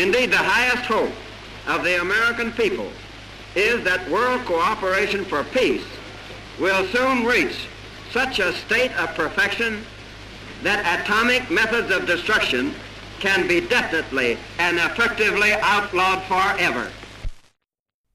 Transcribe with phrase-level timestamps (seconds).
[0.00, 1.12] Indeed, the highest hope
[1.66, 2.90] of the American people
[3.54, 5.84] is that world cooperation for peace
[6.58, 7.66] will soon reach
[8.10, 9.84] such a state of perfection
[10.62, 12.74] that atomic methods of destruction
[13.18, 16.90] can be definitely and effectively outlawed forever.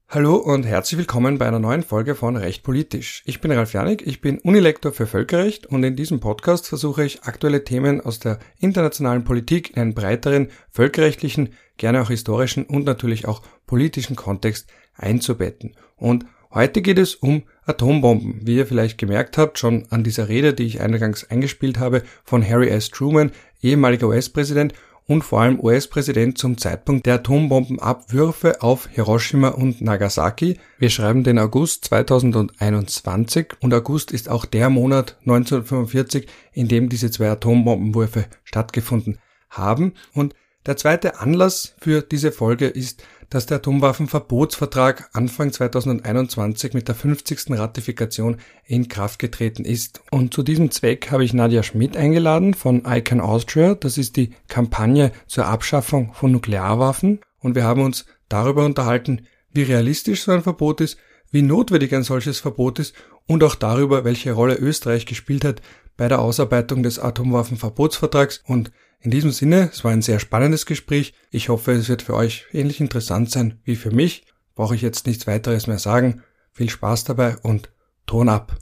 [0.08, 3.24] Hallo und herzlich willkommen bei einer neuen Folge von Recht politisch.
[3.26, 7.24] Ich bin Ralf Janik, ich bin Unilektor für Völkerrecht und in diesem Podcast versuche ich
[7.24, 13.26] aktuelle Themen aus der internationalen Politik in einen breiteren völkerrechtlichen, gerne auch historischen und natürlich
[13.26, 15.74] auch politischen Kontext einzubetten.
[15.96, 18.46] Und heute geht es um Atombomben.
[18.46, 22.48] Wie ihr vielleicht gemerkt habt, schon an dieser Rede, die ich eingangs eingespielt habe, von
[22.48, 22.90] Harry S.
[22.90, 24.72] Truman, ehemaliger US-Präsident
[25.06, 30.58] und vor allem US-Präsident zum Zeitpunkt der Atombombenabwürfe auf Hiroshima und Nagasaki.
[30.78, 37.10] Wir schreiben den August 2021 und August ist auch der Monat 1945, in dem diese
[37.10, 39.94] zwei Atombombenwürfe stattgefunden haben.
[40.12, 40.34] Und
[40.66, 47.50] der zweite Anlass für diese Folge ist dass der Atomwaffenverbotsvertrag Anfang 2021 mit der 50.
[47.50, 50.00] Ratifikation in Kraft getreten ist.
[50.10, 53.74] Und zu diesem Zweck habe ich Nadja Schmidt eingeladen von ICANN Austria.
[53.74, 57.20] Das ist die Kampagne zur Abschaffung von Nuklearwaffen.
[57.40, 60.98] Und wir haben uns darüber unterhalten, wie realistisch so ein Verbot ist,
[61.30, 62.94] wie notwendig ein solches Verbot ist
[63.26, 65.62] und auch darüber, welche Rolle Österreich gespielt hat
[65.96, 71.14] bei der Ausarbeitung des Atomwaffenverbotsvertrags und in diesem Sinne, es war ein sehr spannendes Gespräch.
[71.30, 74.24] Ich hoffe, es wird für euch ähnlich interessant sein wie für mich.
[74.54, 76.22] Brauche ich jetzt nichts weiteres mehr sagen.
[76.52, 77.70] Viel Spaß dabei und
[78.06, 78.56] Ton ab.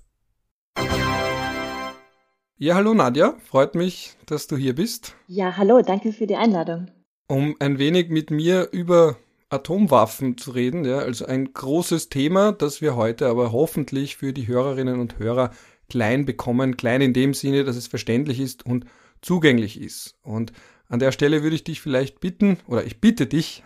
[2.56, 5.14] Ja, hallo Nadja, freut mich, dass du hier bist.
[5.26, 6.90] Ja, hallo, danke für die Einladung.
[7.26, 9.16] Um ein wenig mit mir über
[9.50, 14.46] Atomwaffen zu reden, ja, also ein großes Thema, das wir heute aber hoffentlich für die
[14.46, 15.50] Hörerinnen und Hörer
[15.88, 18.84] klein bekommen, klein in dem Sinne, dass es verständlich ist und
[19.24, 20.16] zugänglich ist.
[20.22, 20.52] Und
[20.88, 23.64] an der Stelle würde ich dich vielleicht bitten, oder ich bitte dich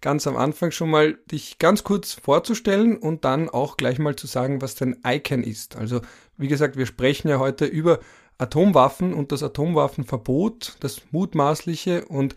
[0.00, 4.26] ganz am Anfang schon mal, dich ganz kurz vorzustellen und dann auch gleich mal zu
[4.26, 5.76] sagen, was denn ICANN ist.
[5.76, 6.00] Also,
[6.36, 7.98] wie gesagt, wir sprechen ja heute über
[8.38, 12.36] Atomwaffen und das Atomwaffenverbot, das mutmaßliche, und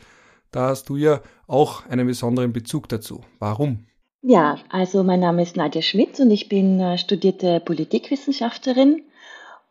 [0.51, 3.21] da hast du ja auch einen besonderen Bezug dazu.
[3.39, 3.85] Warum?
[4.21, 9.03] Ja, also mein Name ist Nadja Schmidt und ich bin äh, studierte Politikwissenschaftlerin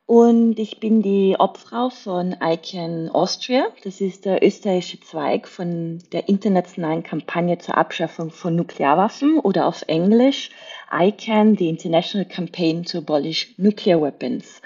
[0.07, 3.67] und ich bin die Obfrau von ICANN Austria.
[3.85, 9.85] Das ist der österreichische Zweig von der internationalen Kampagne zur Abschaffung von Nuklearwaffen oder auf
[9.87, 10.51] Englisch
[10.93, 14.61] ICANN, the International Campaign to Abolish Nuclear Weapons.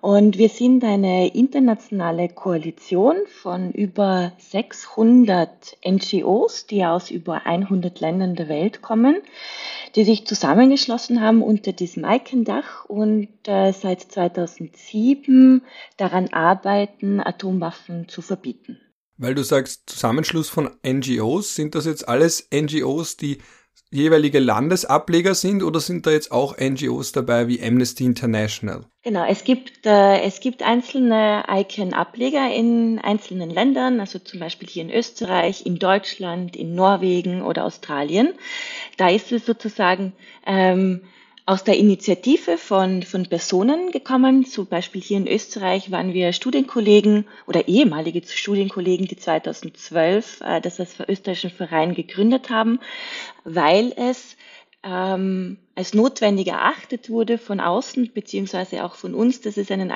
[0.00, 8.36] Und wir sind eine internationale Koalition von über 600 NGOs, die aus über 100 Ländern
[8.36, 9.16] der Welt kommen,
[9.96, 15.62] die sich zusammengeschlossen haben unter diesem ICAN-Dach und äh, seit 2007
[15.96, 18.78] daran arbeiten, Atomwaffen zu verbieten.
[19.16, 23.38] Weil du sagst Zusammenschluss von NGOs, sind das jetzt alles NGOs, die
[23.90, 28.84] jeweilige Landesableger sind oder sind da jetzt auch NGOs dabei wie Amnesty International?
[29.02, 34.82] Genau, es gibt, äh, es gibt einzelne ICANN-Ableger in einzelnen Ländern, also zum Beispiel hier
[34.82, 38.34] in Österreich, in Deutschland, in Norwegen oder Australien.
[38.98, 40.12] Da ist es sozusagen
[40.46, 41.02] ähm,
[41.48, 44.44] aus der Initiative von, von Personen gekommen.
[44.44, 50.78] Zum Beispiel hier in Österreich waren wir Studienkollegen oder ehemalige Studienkollegen, die 2012 äh, das
[50.78, 52.80] als österreichischen Verein gegründet haben,
[53.44, 54.36] weil es
[54.82, 59.90] ähm, als notwendig erachtet wurde von außen beziehungsweise auch von uns, dass es einen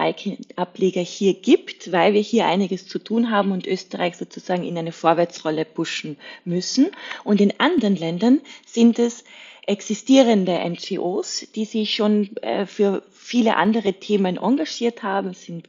[0.57, 4.93] ableger hier gibt, weil wir hier einiges zu tun haben und Österreich sozusagen in eine
[4.93, 6.93] Vorwärtsrolle pushen müssen.
[7.25, 9.25] Und in anderen Ländern sind es
[9.67, 15.35] existierende NGOs, die sich schon äh, für viele andere Themen engagiert haben.
[15.35, 15.69] Sind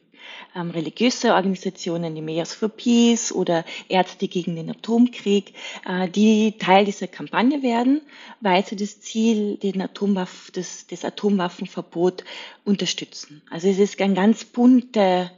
[0.56, 5.54] ähm, religiöse Organisationen, die Mayors for Peace oder Ärzte gegen den Atomkrieg,
[5.86, 8.02] äh, die Teil dieser Kampagne werden,
[8.42, 12.24] weil sie das Ziel, den Atomwaff, das, das Atomwaffenverbot
[12.64, 13.42] unterstützen.
[13.50, 15.32] Also es ist eine ganz bunte,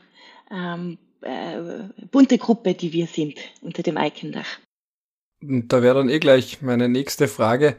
[0.51, 4.59] ähm, äh, bunte Gruppe, die wir sind unter dem Icon-Dach.
[5.41, 7.75] Da wäre dann eh gleich meine nächste Frage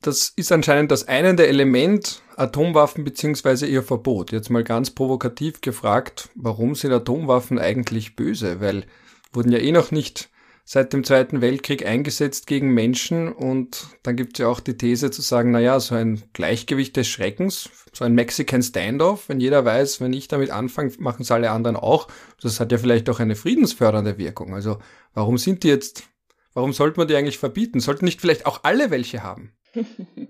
[0.00, 4.32] das ist anscheinend das einende Element Atomwaffen beziehungsweise ihr Verbot.
[4.32, 8.60] Jetzt mal ganz provokativ gefragt, warum sind Atomwaffen eigentlich böse?
[8.60, 8.84] Weil
[9.32, 10.30] wurden ja eh noch nicht
[10.64, 15.10] seit dem Zweiten Weltkrieg eingesetzt gegen Menschen und dann gibt es ja auch die These
[15.10, 20.02] zu sagen, naja, so ein Gleichgewicht des Schreckens, so ein Mexican Standoff, wenn jeder weiß,
[20.02, 22.08] wenn ich damit anfange, machen es alle anderen auch.
[22.42, 24.54] Das hat ja vielleicht auch eine friedensfördernde Wirkung.
[24.54, 24.78] Also
[25.14, 26.04] warum sind die jetzt,
[26.52, 27.80] warum sollte man die eigentlich verbieten?
[27.80, 29.54] Sollten nicht vielleicht auch alle welche haben?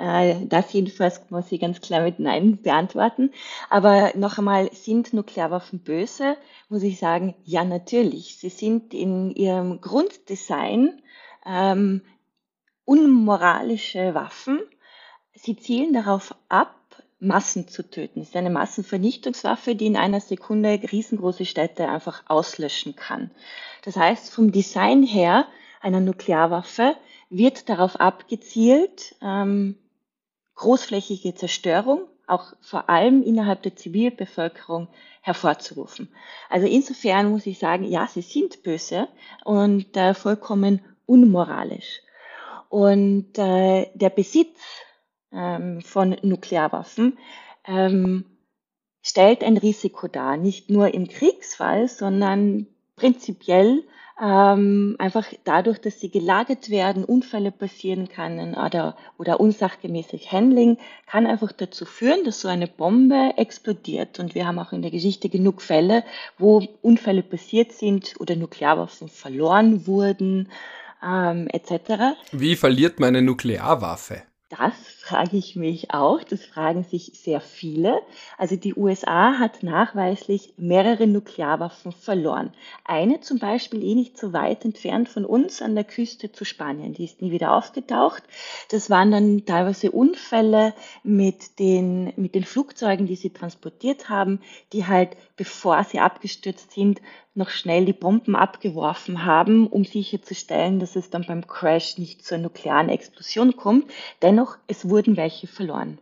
[0.00, 3.32] Äh, das jedenfalls muss ich ganz klar mit Nein beantworten.
[3.68, 6.36] Aber noch einmal, sind Nuklearwaffen böse?
[6.68, 8.36] Muss ich sagen, ja natürlich.
[8.36, 11.02] Sie sind in ihrem Grunddesign
[11.44, 12.02] ähm,
[12.84, 14.60] unmoralische Waffen.
[15.34, 16.74] Sie zielen darauf ab,
[17.20, 18.20] Massen zu töten.
[18.20, 23.32] Es ist eine Massenvernichtungswaffe, die in einer Sekunde riesengroße Städte einfach auslöschen kann.
[23.82, 25.48] Das heißt, vom Design her
[25.80, 26.94] einer Nuklearwaffe
[27.30, 29.76] wird darauf abgezielt, ähm,
[30.54, 34.88] großflächige Zerstörung, auch vor allem innerhalb der Zivilbevölkerung
[35.22, 36.08] hervorzurufen.
[36.50, 39.08] Also insofern muss ich sagen, ja, sie sind böse
[39.44, 42.02] und äh, vollkommen unmoralisch.
[42.68, 44.58] Und äh, der Besitz
[45.32, 47.18] ähm, von Nuklearwaffen
[47.64, 48.24] ähm,
[49.02, 52.66] stellt ein Risiko dar, nicht nur im Kriegsfall, sondern
[52.96, 53.84] prinzipiell
[54.20, 60.76] ähm, einfach dadurch, dass sie gelagert werden, Unfälle passieren können oder, oder unsachgemäßes Handling,
[61.06, 64.18] kann einfach dazu führen, dass so eine Bombe explodiert.
[64.18, 66.04] Und wir haben auch in der Geschichte genug Fälle,
[66.36, 70.48] wo Unfälle passiert sind oder Nuklearwaffen verloren wurden,
[71.04, 72.16] ähm, etc.
[72.32, 74.22] Wie verliert man eine Nuklearwaffe?
[74.50, 76.22] Das frage ich mich auch.
[76.24, 78.00] Das fragen sich sehr viele.
[78.38, 82.54] Also die USA hat nachweislich mehrere Nuklearwaffen verloren.
[82.82, 86.94] Eine zum Beispiel eh nicht so weit entfernt von uns an der Küste zu Spanien.
[86.94, 88.22] Die ist nie wieder aufgetaucht.
[88.70, 90.72] Das waren dann teilweise Unfälle
[91.02, 94.40] mit den, mit den Flugzeugen, die sie transportiert haben,
[94.72, 97.02] die halt, bevor sie abgestürzt sind,
[97.38, 102.38] noch schnell die Bomben abgeworfen haben, um sicherzustellen, dass es dann beim Crash nicht zur
[102.38, 103.90] nuklearen Explosion kommt.
[104.38, 105.98] Dennoch, es wurden welche verloren.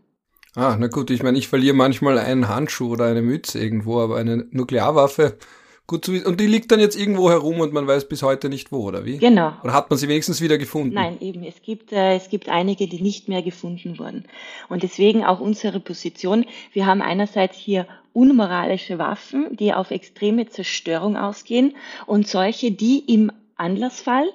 [0.55, 4.17] Ah, na gut, ich meine, ich verliere manchmal einen Handschuh oder eine Mütze irgendwo, aber
[4.17, 5.38] eine Nuklearwaffe,
[5.87, 6.27] Gut zu wissen.
[6.27, 9.05] Und die liegt dann jetzt irgendwo herum und man weiß bis heute nicht wo, oder
[9.05, 9.19] wie?
[9.19, 9.53] Genau.
[9.62, 10.94] Oder hat man sie wenigstens wieder gefunden?
[10.94, 11.44] Nein, eben.
[11.44, 14.25] Es gibt, äh, es gibt einige, die nicht mehr gefunden wurden.
[14.69, 16.44] Und deswegen auch unsere Position.
[16.73, 23.31] Wir haben einerseits hier unmoralische Waffen, die auf extreme Zerstörung ausgehen und solche, die im
[23.55, 24.27] Anlassfall,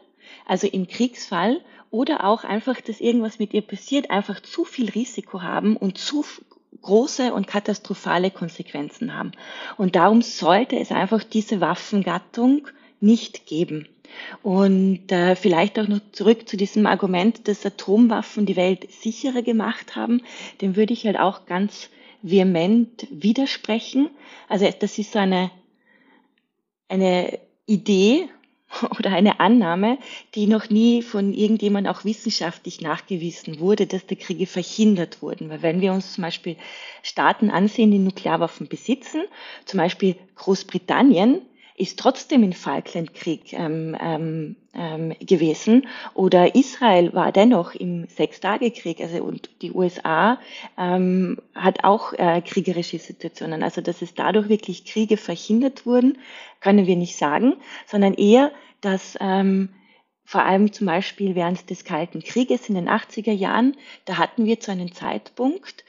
[0.47, 1.59] also im Kriegsfall
[1.91, 6.25] oder auch einfach, dass irgendwas mit ihr passiert, einfach zu viel Risiko haben und zu
[6.81, 9.31] große und katastrophale Konsequenzen haben.
[9.77, 12.67] Und darum sollte es einfach diese Waffengattung
[13.01, 13.87] nicht geben.
[14.41, 19.95] Und äh, vielleicht auch noch zurück zu diesem Argument, dass Atomwaffen die Welt sicherer gemacht
[19.95, 20.21] haben,
[20.61, 21.89] dem würde ich halt auch ganz
[22.21, 24.09] vehement widersprechen.
[24.47, 25.51] Also das ist so eine,
[26.89, 28.27] eine Idee,
[28.97, 29.97] oder eine Annahme,
[30.35, 35.49] die noch nie von irgendjemand auch wissenschaftlich nachgewiesen wurde, dass die Kriege verhindert wurden.
[35.49, 36.55] Weil wenn wir uns zum Beispiel
[37.03, 39.23] Staaten ansehen, die Nuklearwaffen besitzen,
[39.65, 41.41] zum Beispiel Großbritannien,
[41.81, 49.23] ist trotzdem im Falklandkrieg ähm, ähm, ähm, gewesen oder Israel war dennoch im Sechstagekrieg also
[49.23, 50.39] und die USA
[50.77, 53.63] ähm, hat auch äh, kriegerische Situationen.
[53.63, 56.19] Also dass es dadurch wirklich Kriege verhindert wurden,
[56.59, 57.55] können wir nicht sagen,
[57.87, 58.51] sondern eher,
[58.81, 59.69] dass ähm,
[60.23, 63.75] vor allem zum Beispiel während des Kalten Krieges in den 80er Jahren,
[64.05, 65.83] da hatten wir zu einem Zeitpunkt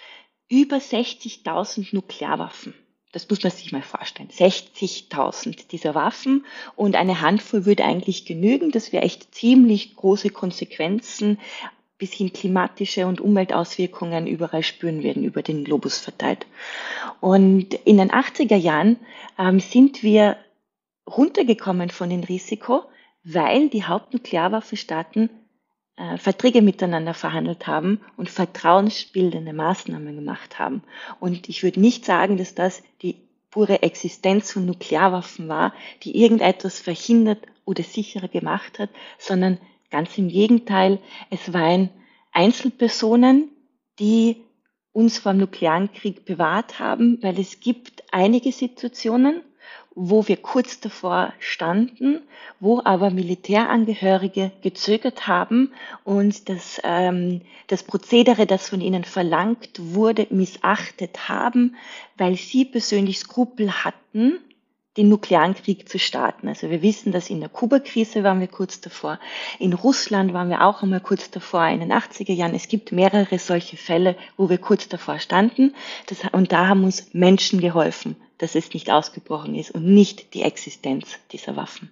[0.48, 2.74] über 60.000 Nuklearwaffen.
[3.12, 4.30] Das muss man sich mal vorstellen.
[4.30, 8.70] 60.000 dieser Waffen und eine Handvoll würde eigentlich genügen.
[8.70, 11.38] Das wäre echt ziemlich große Konsequenzen
[11.98, 16.46] bis hin klimatische und Umweltauswirkungen überall spüren werden, über den Globus verteilt.
[17.20, 18.96] Und in den 80er Jahren
[19.38, 20.36] ähm, sind wir
[21.08, 22.82] runtergekommen von dem Risiko,
[23.24, 25.30] weil die Hauptnuklearwaffenstaaten
[25.96, 30.82] äh, Verträge miteinander verhandelt haben und vertrauensbildende Maßnahmen gemacht haben.
[31.20, 33.16] Und ich würde nicht sagen, dass das die
[33.50, 39.58] pure Existenz von Nuklearwaffen war, die irgendetwas verhindert oder sicherer gemacht hat, sondern
[39.90, 40.98] ganz im Gegenteil,
[41.30, 41.90] es waren
[42.32, 43.50] Einzelpersonen,
[43.98, 44.42] die
[44.92, 49.42] uns vor dem nuklearen Krieg bewahrt haben, weil es gibt einige Situationen,
[49.94, 52.22] wo wir kurz davor standen,
[52.60, 55.72] wo aber Militärangehörige gezögert haben
[56.04, 61.76] und das, ähm, das Prozedere, das von ihnen verlangt wurde, missachtet haben,
[62.16, 64.38] weil sie persönlich Skrupel hatten,
[64.96, 66.48] den nuklearen Krieg zu starten.
[66.48, 69.18] Also wir wissen, dass in der Kuba-Krise waren wir kurz davor,
[69.58, 72.54] in Russland waren wir auch einmal kurz davor, in den 80er Jahren.
[72.54, 75.74] Es gibt mehrere solche Fälle, wo wir kurz davor standen.
[76.06, 80.42] Das, und da haben uns Menschen geholfen, dass es nicht ausgebrochen ist und nicht die
[80.42, 81.90] Existenz dieser Waffen.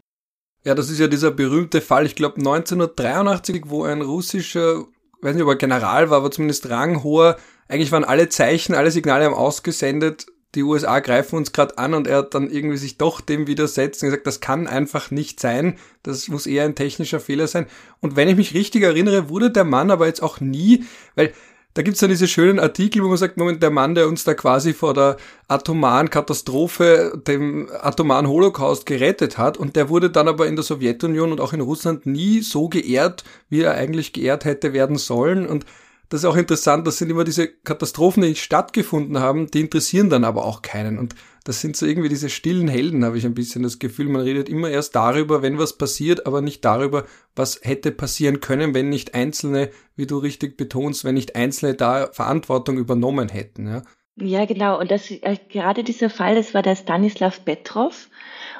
[0.62, 4.84] Ja, das ist ja dieser berühmte Fall, ich glaube 1983, wo ein russischer,
[5.22, 9.24] weiß nicht, ob er General war, aber zumindest ranghoher, eigentlich waren alle Zeichen, alle Signale
[9.24, 13.20] haben ausgesendet, die USA greifen uns gerade an und er hat dann irgendwie sich doch
[13.20, 17.46] dem widersetzt und gesagt, das kann einfach nicht sein, das muss eher ein technischer Fehler
[17.46, 17.66] sein.
[18.00, 21.32] Und wenn ich mich richtig erinnere, wurde der Mann aber jetzt auch nie, weil
[21.74, 24.34] da gibt's dann diese schönen Artikel, wo man sagt, Moment, der Mann, der uns da
[24.34, 30.48] quasi vor der atomaren Katastrophe, dem atomaren Holocaust gerettet hat, und der wurde dann aber
[30.48, 34.72] in der Sowjetunion und auch in Russland nie so geehrt, wie er eigentlich geehrt hätte
[34.72, 35.46] werden sollen.
[35.46, 35.64] Und
[36.10, 40.24] das ist auch interessant, das sind immer diese Katastrophen, die stattgefunden haben, die interessieren dann
[40.24, 40.98] aber auch keinen.
[40.98, 41.14] Und
[41.44, 44.08] das sind so irgendwie diese stillen Helden, habe ich ein bisschen das Gefühl.
[44.08, 47.04] Man redet immer erst darüber, wenn was passiert, aber nicht darüber,
[47.36, 52.08] was hätte passieren können, wenn nicht Einzelne, wie du richtig betonst, wenn nicht Einzelne da
[52.12, 53.68] Verantwortung übernommen hätten.
[53.68, 53.82] Ja,
[54.16, 54.80] ja genau.
[54.80, 58.08] Und das, äh, gerade dieser Fall, das war der Stanislav Petrov.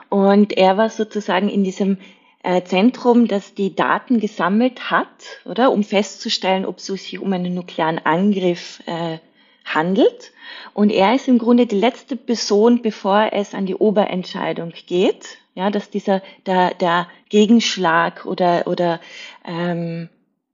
[0.09, 1.99] Und er war sozusagen in diesem
[2.42, 5.09] äh, Zentrum, das die Daten gesammelt hat,
[5.44, 9.18] oder, um festzustellen, ob es sich um einen nuklearen Angriff äh,
[9.64, 10.32] handelt.
[10.73, 15.70] Und er ist im Grunde die letzte Person, bevor es an die Oberentscheidung geht, ja,
[15.70, 19.00] dass dieser der, der Gegenschlag oder oder
[19.44, 20.09] ähm,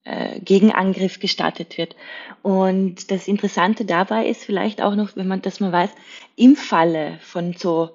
[0.05, 1.97] äh, Gegenangriff gestartet wird.
[2.43, 5.91] Und das Interessante dabei ist vielleicht auch noch, wenn man, dass man weiß,
[6.37, 7.91] im Falle von so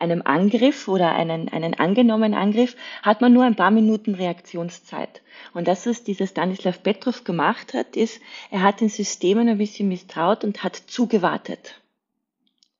[0.00, 5.22] einem Angriff oder einen, einen angenommenen Angriff hat man nur ein paar Minuten Reaktionszeit.
[5.52, 9.88] Und das, was dieser Stanislav Petrov gemacht hat, ist, er hat den Systemen ein bisschen
[9.88, 11.80] misstraut und hat zugewartet.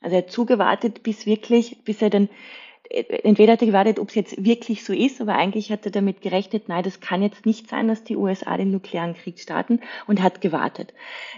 [0.01, 2.29] Also er hat zugewartet, bis wirklich, bis er dann,
[2.91, 6.23] entweder hat er gewartet, ob es jetzt wirklich so ist, aber eigentlich hat er damit
[6.23, 10.23] gerechnet, nein, das kann jetzt nicht sein, dass die USA den nuklearen Krieg starten und
[10.23, 10.93] hat gewartet.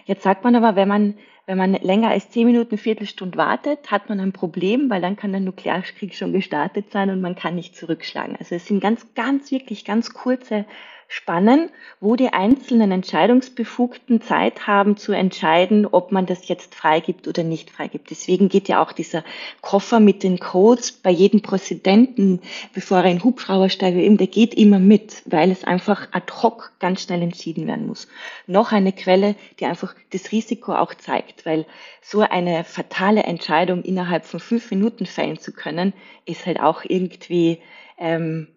[0.07, 4.09] Jetzt sagt man aber, wenn man wenn man länger als zehn Minuten, Viertelstunde wartet, hat
[4.09, 7.77] man ein Problem, weil dann kann der Nuklearkrieg schon gestartet sein und man kann nicht
[7.77, 8.37] zurückschlagen.
[8.37, 10.67] Also es sind ganz, ganz, wirklich ganz kurze
[11.13, 11.69] spannen,
[12.01, 17.71] wo die einzelnen Entscheidungsbefugten Zeit haben zu entscheiden, ob man das jetzt freigibt oder nicht
[17.71, 18.11] freigibt.
[18.11, 19.23] Deswegen geht ja auch dieser
[19.61, 22.41] Koffer mit den Codes bei jedem Präsidenten,
[22.73, 27.03] bevor er in Hubschrauber steigt, der geht immer mit, weil es einfach ad hoc ganz
[27.03, 28.09] schnell entschieden werden muss.
[28.47, 31.67] Noch eine Quelle, die einfach das Risiko auch zeigt, weil
[32.01, 35.93] so eine fatale Entscheidung innerhalb von fünf Minuten fällen zu können,
[36.25, 37.59] ist halt auch irgendwie
[37.99, 38.49] ähm,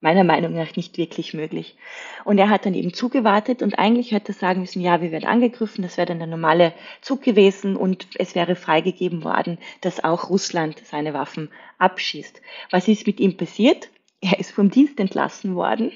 [0.00, 1.76] meiner Meinung nach nicht wirklich möglich.
[2.24, 5.28] Und er hat dann eben zugewartet und eigentlich hätte er sagen müssen, ja, wir werden
[5.28, 10.30] angegriffen, das wäre dann der normale Zug gewesen und es wäre freigegeben worden, dass auch
[10.30, 12.40] Russland seine Waffen abschießt.
[12.70, 13.90] Was ist mit ihm passiert?
[14.20, 15.92] Er ist vom Dienst entlassen worden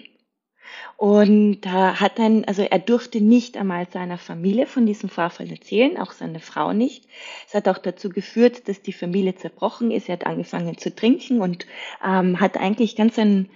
[0.97, 6.13] und hat dann, also er durfte nicht einmal seiner Familie von diesem Vorfall erzählen, auch
[6.13, 7.07] seine Frau nicht.
[7.47, 10.09] Es hat auch dazu geführt, dass die Familie zerbrochen ist.
[10.09, 11.67] Er hat angefangen zu trinken und
[12.05, 13.51] ähm, hat eigentlich ganz ein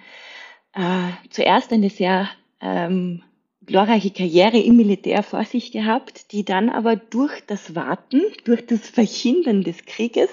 [0.76, 2.28] äh, zuerst eine sehr
[2.60, 3.22] ähm,
[3.64, 8.88] glorreiche Karriere im Militär vor sich gehabt, die dann aber durch das Warten, durch das
[8.88, 10.30] Verhindern des Krieges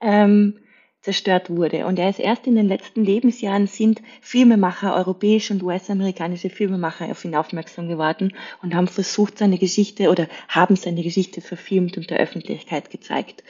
[0.00, 0.58] ähm,
[1.00, 1.86] zerstört wurde.
[1.86, 7.24] Und er ist erst in den letzten Lebensjahren sind Filmemacher, europäische und US-amerikanische Filmemacher auf
[7.24, 12.18] ihn aufmerksam geworden und haben versucht, seine Geschichte oder haben seine Geschichte verfilmt und der
[12.18, 13.42] Öffentlichkeit gezeigt,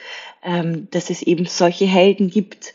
[0.43, 2.73] ähm, dass es eben solche Helden gibt,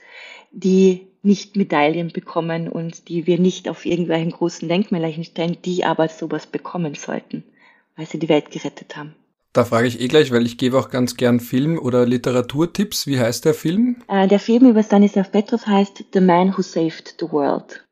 [0.52, 6.08] die nicht Medaillen bekommen und die wir nicht auf irgendwelchen großen Denkmälern stellen, die aber
[6.08, 7.44] sowas bekommen sollten,
[7.96, 9.14] weil sie die Welt gerettet haben.
[9.52, 13.06] Da frage ich eh gleich, weil ich gebe auch ganz gern Film- oder Literaturtipps.
[13.06, 14.02] Wie heißt der Film?
[14.06, 17.86] Äh, der Film über Stanislav Petrov heißt The Man Who Saved the World.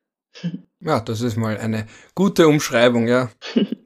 [0.80, 3.30] Ja, das ist mal eine gute Umschreibung, ja.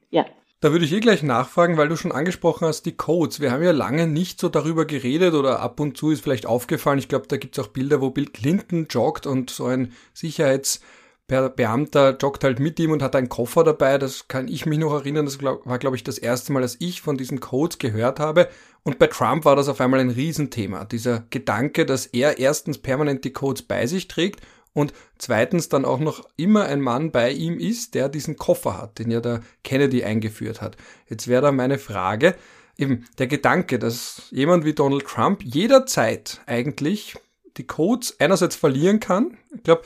[0.61, 3.39] Da würde ich eh gleich nachfragen, weil du schon angesprochen hast, die Codes.
[3.39, 6.99] Wir haben ja lange nicht so darüber geredet oder ab und zu ist vielleicht aufgefallen.
[6.99, 12.19] Ich glaube, da gibt es auch Bilder, wo Bill Clinton joggt und so ein Sicherheitsbeamter
[12.21, 13.99] joggt halt mit ihm und hat einen Koffer dabei.
[13.99, 15.27] Das kann ich mich noch erinnern.
[15.27, 18.49] Das war, glaube ich, das erste Mal, dass ich von diesen Codes gehört habe.
[18.83, 20.87] Und bei Trump war das auf einmal ein Riesenthema.
[20.87, 24.41] Dieser Gedanke, dass er erstens permanent die Codes bei sich trägt
[24.73, 28.99] und zweitens dann auch noch immer ein Mann bei ihm ist, der diesen Koffer hat,
[28.99, 30.77] den ja der Kennedy eingeführt hat.
[31.09, 32.35] Jetzt wäre da meine Frage,
[32.77, 37.17] eben der Gedanke, dass jemand wie Donald Trump jederzeit eigentlich
[37.57, 39.37] die Codes einerseits verlieren kann.
[39.55, 39.83] Ich glaube,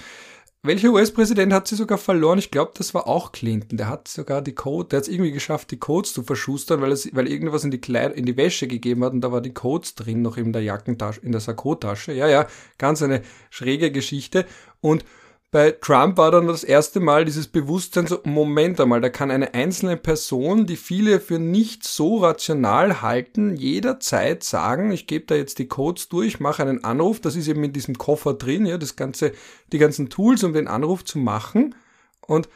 [0.64, 2.38] welcher US-Präsident hat sie sogar verloren?
[2.38, 3.78] Ich glaube, das war auch Clinton.
[3.78, 6.92] Der hat sogar die Code, der hat es irgendwie geschafft, die Codes zu verschustern, weil
[6.92, 9.54] es, weil irgendwas in die Kleid, in die Wäsche gegeben hat und da war die
[9.54, 12.12] Codes drin noch in der Jackentasche, in der Sakkotasche.
[12.12, 12.46] Ja, ja,
[12.78, 14.46] ganz eine schräge Geschichte.
[14.82, 15.06] Und
[15.50, 19.54] bei Trump war dann das erste Mal dieses Bewusstsein so, Moment einmal, da kann eine
[19.54, 25.58] einzelne Person, die viele für nicht so rational halten, jederzeit sagen, ich gebe da jetzt
[25.58, 28.96] die Codes durch, mache einen Anruf, das ist eben in diesem Koffer drin, ja, das
[28.96, 29.32] ganze,
[29.72, 31.74] die ganzen Tools, um den Anruf zu machen.
[32.26, 32.48] Und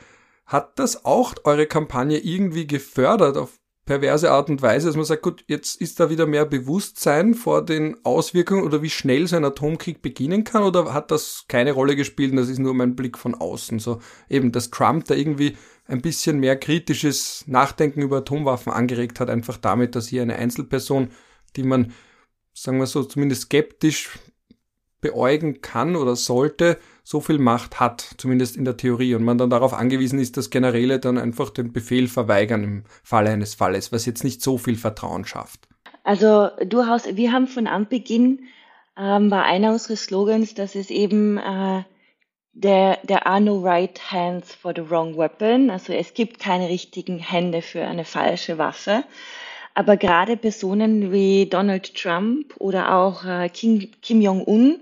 [0.47, 5.23] hat das auch eure Kampagne irgendwie gefördert auf perverse Art und Weise, dass man sagt,
[5.23, 9.45] gut, jetzt ist da wieder mehr Bewusstsein vor den Auswirkungen oder wie schnell so ein
[9.45, 13.17] Atomkrieg beginnen kann oder hat das keine Rolle gespielt und das ist nur mein Blick
[13.17, 13.79] von außen?
[13.79, 19.31] So eben, dass Trump da irgendwie ein bisschen mehr kritisches Nachdenken über Atomwaffen angeregt hat,
[19.31, 21.11] einfach damit, dass hier eine Einzelperson,
[21.55, 21.93] die man,
[22.53, 24.19] sagen wir so, zumindest skeptisch
[25.01, 29.49] beäugen kann oder sollte, so viel Macht hat, zumindest in der Theorie, und man dann
[29.49, 34.07] darauf angewiesen ist, dass Generäle dann einfach den Befehl verweigern im Falle eines Falles, was
[34.07, 35.69] jetzt nicht so viel Vertrauen schafft.
[36.03, 38.49] Also durchaus, wir haben von Anbeginn,
[38.99, 41.85] ähm, war einer unserer Slogans, dass es eben äh,
[42.55, 47.21] der, der are no right hands for the wrong weapon, also es gibt keine richtigen
[47.21, 49.05] Hände für eine falsche Waffe.
[49.75, 54.81] Aber gerade Personen wie Donald Trump oder auch äh, Kim, Kim Jong-un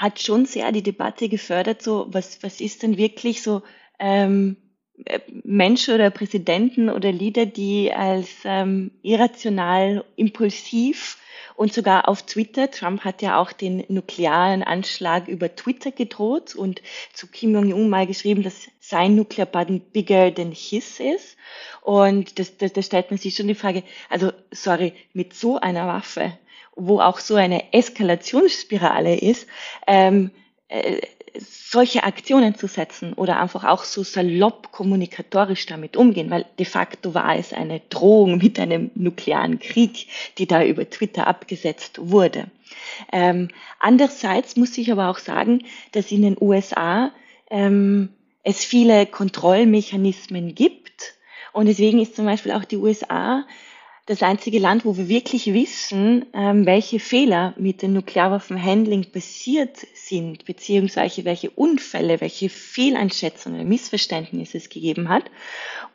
[0.00, 3.60] hat schon sehr die Debatte gefördert, so was, was ist denn wirklich so
[3.98, 4.56] ähm,
[5.04, 11.18] äh, Menschen oder Präsidenten oder Leader, die als ähm, irrational, impulsiv
[11.54, 16.80] und sogar auf Twitter, Trump hat ja auch den nuklearen Anschlag über Twitter gedroht und
[17.12, 21.36] zu Kim Jong-un mal geschrieben, dass sein Nuklearbaden bigger than his ist.
[21.82, 25.86] Und das, das, da stellt man sich schon die Frage, also sorry, mit so einer
[25.86, 26.32] Waffe
[26.76, 29.46] wo auch so eine Eskalationsspirale ist,
[29.86, 30.30] ähm,
[30.68, 31.00] äh,
[31.38, 37.14] solche Aktionen zu setzen oder einfach auch so salopp kommunikatorisch damit umgehen, weil de facto
[37.14, 40.08] war es eine Drohung mit einem nuklearen Krieg,
[40.38, 42.50] die da über Twitter abgesetzt wurde.
[43.12, 43.48] Ähm,
[43.78, 47.12] andererseits muss ich aber auch sagen, dass in den USA
[47.50, 48.10] ähm,
[48.42, 51.14] es viele Kontrollmechanismen gibt
[51.52, 53.44] und deswegen ist zum Beispiel auch die USA
[54.10, 60.44] das einzige Land, wo wir wirklich wissen, ähm, welche Fehler mit den Nuklearwaffenhandling passiert sind,
[60.46, 65.30] beziehungsweise welche Unfälle, welche Fehleinschätzungen, Missverständnisse es gegeben hat.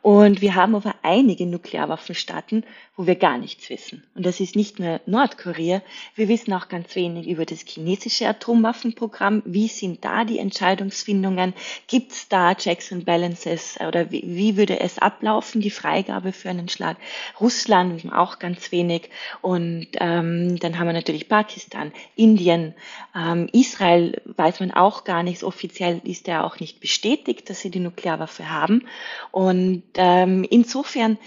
[0.00, 2.64] Und wir haben aber einige Nuklearwaffenstaaten,
[2.96, 4.04] wo wir gar nichts wissen.
[4.14, 5.82] Und das ist nicht nur Nordkorea.
[6.14, 9.42] Wir wissen auch ganz wenig über das chinesische Atomwaffenprogramm.
[9.44, 11.52] Wie sind da die Entscheidungsfindungen?
[11.88, 13.78] Gibt es da Checks and Balances?
[13.86, 16.96] Oder wie, wie würde es ablaufen, die Freigabe für einen Schlag?
[17.38, 19.10] Russland wissen auch ganz wenig.
[19.42, 22.74] Und ähm, dann haben wir natürlich Pakistan, Indien,
[23.14, 25.44] ähm, Israel weiß man auch gar nichts.
[25.44, 28.86] Offiziell ist ja auch nicht bestätigt, dass sie die Nuklearwaffe haben.
[29.32, 31.18] Und ähm, insofern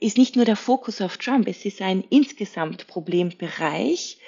[0.00, 4.18] ist nicht nur der Fokus auf Trump, es ist ein insgesamt Problembereich,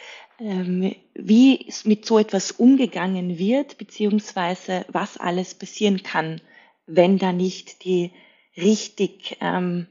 [0.40, 6.40] ähm, wie mit so etwas umgegangen wird, beziehungsweise was alles passieren kann,
[6.86, 8.10] wenn da nicht die
[8.56, 9.86] richtig ähm,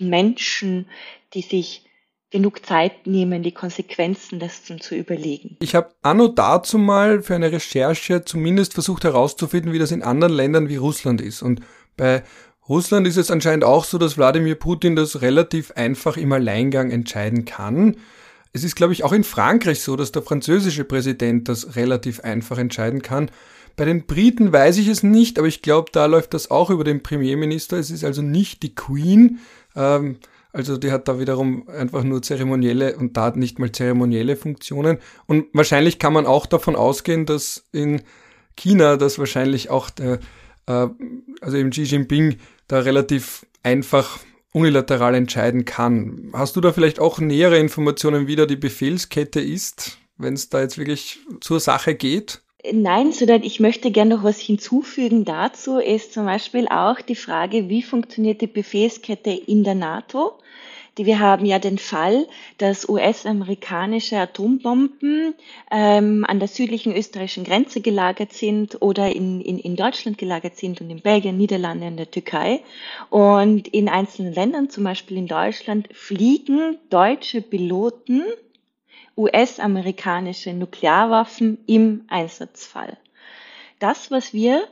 [0.00, 0.86] Menschen,
[1.34, 1.84] die sich
[2.30, 5.56] genug Zeit nehmen, die Konsequenzen dessen zu überlegen.
[5.60, 10.32] Ich habe anno dazu mal für eine Recherche zumindest versucht herauszufinden, wie das in anderen
[10.32, 11.42] Ländern wie Russland ist.
[11.42, 11.60] Und
[11.96, 12.22] bei
[12.68, 17.44] Russland ist es anscheinend auch so, dass Wladimir Putin das relativ einfach im Alleingang entscheiden
[17.44, 17.96] kann.
[18.52, 22.58] Es ist, glaube ich, auch in Frankreich so, dass der französische Präsident das relativ einfach
[22.58, 23.30] entscheiden kann.
[23.76, 26.84] Bei den Briten weiß ich es nicht, aber ich glaube, da läuft das auch über
[26.84, 27.76] den Premierminister.
[27.76, 29.40] Es ist also nicht die Queen.
[29.76, 30.16] Ähm,
[30.52, 34.98] also die hat da wiederum einfach nur zeremonielle und da nicht mal zeremonielle Funktionen.
[35.26, 38.02] Und wahrscheinlich kann man auch davon ausgehen, dass in
[38.56, 40.18] China das wahrscheinlich auch der,
[40.66, 40.88] äh,
[41.40, 44.18] also eben Xi Jinping da relativ einfach
[44.52, 46.30] unilateral entscheiden kann.
[46.32, 50.60] Hast du da vielleicht auch nähere Informationen, wie da die Befehlskette ist, wenn es da
[50.60, 52.42] jetzt wirklich zur Sache geht?
[52.72, 57.70] Nein, sondern ich möchte gerne noch was hinzufügen dazu, ist zum Beispiel auch die Frage,
[57.70, 60.34] wie funktioniert die Befehlskette in der NATO?
[60.98, 62.26] Die, wir haben ja den Fall,
[62.58, 65.34] dass US-amerikanische Atombomben
[65.70, 70.82] ähm, an der südlichen österreichischen Grenze gelagert sind oder in, in, in Deutschland gelagert sind
[70.82, 72.60] und in Belgien, Niederlande und der Türkei.
[73.08, 78.24] Und in einzelnen Ländern, zum Beispiel in Deutschland, fliegen deutsche Piloten
[79.16, 82.96] US-amerikanische Nuklearwaffen im Einsatzfall.
[83.78, 84.66] Das, was wir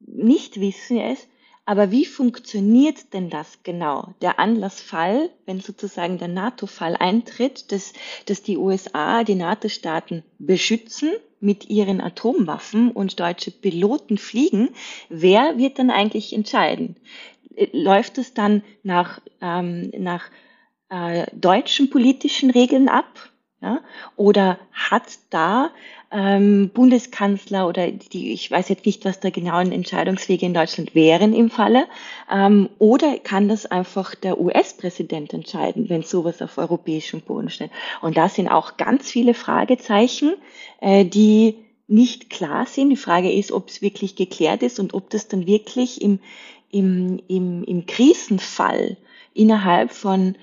[0.00, 1.28] nicht wissen, ist,
[1.66, 4.14] aber wie funktioniert denn das genau?
[4.20, 7.94] Der Anlassfall, wenn sozusagen der NATO-Fall eintritt, dass,
[8.26, 14.70] dass die USA die NATO-Staaten beschützen mit ihren Atomwaffen und deutsche Piloten fliegen,
[15.08, 16.96] wer wird dann eigentlich entscheiden?
[17.72, 20.30] Läuft es dann nach, ähm, nach
[20.90, 23.30] äh, deutschen politischen Regeln ab?
[23.64, 23.80] Ja?
[24.16, 25.70] Oder hat da
[26.12, 31.32] ähm, Bundeskanzler oder die, ich weiß jetzt nicht, was da genauen Entscheidungswege in Deutschland wären
[31.32, 31.86] im Falle,
[32.30, 37.70] ähm, oder kann das einfach der US-Präsident entscheiden, wenn sowas auf europäischem Boden steht?
[38.02, 40.34] Und da sind auch ganz viele Fragezeichen,
[40.82, 41.56] äh, die
[41.88, 42.90] nicht klar sind.
[42.90, 46.18] Die Frage ist, ob es wirklich geklärt ist und ob das dann wirklich im,
[46.70, 48.98] im, im, im Krisenfall
[49.32, 50.36] innerhalb von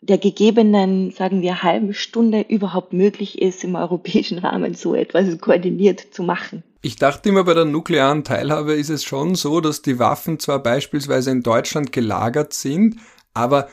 [0.00, 6.00] der gegebenen, sagen wir, halben Stunde überhaupt möglich ist, im europäischen Rahmen so etwas koordiniert
[6.12, 6.62] zu machen.
[6.82, 10.62] Ich dachte immer, bei der nuklearen Teilhabe ist es schon so, dass die Waffen zwar
[10.62, 12.96] beispielsweise in Deutschland gelagert sind,
[13.34, 13.68] aber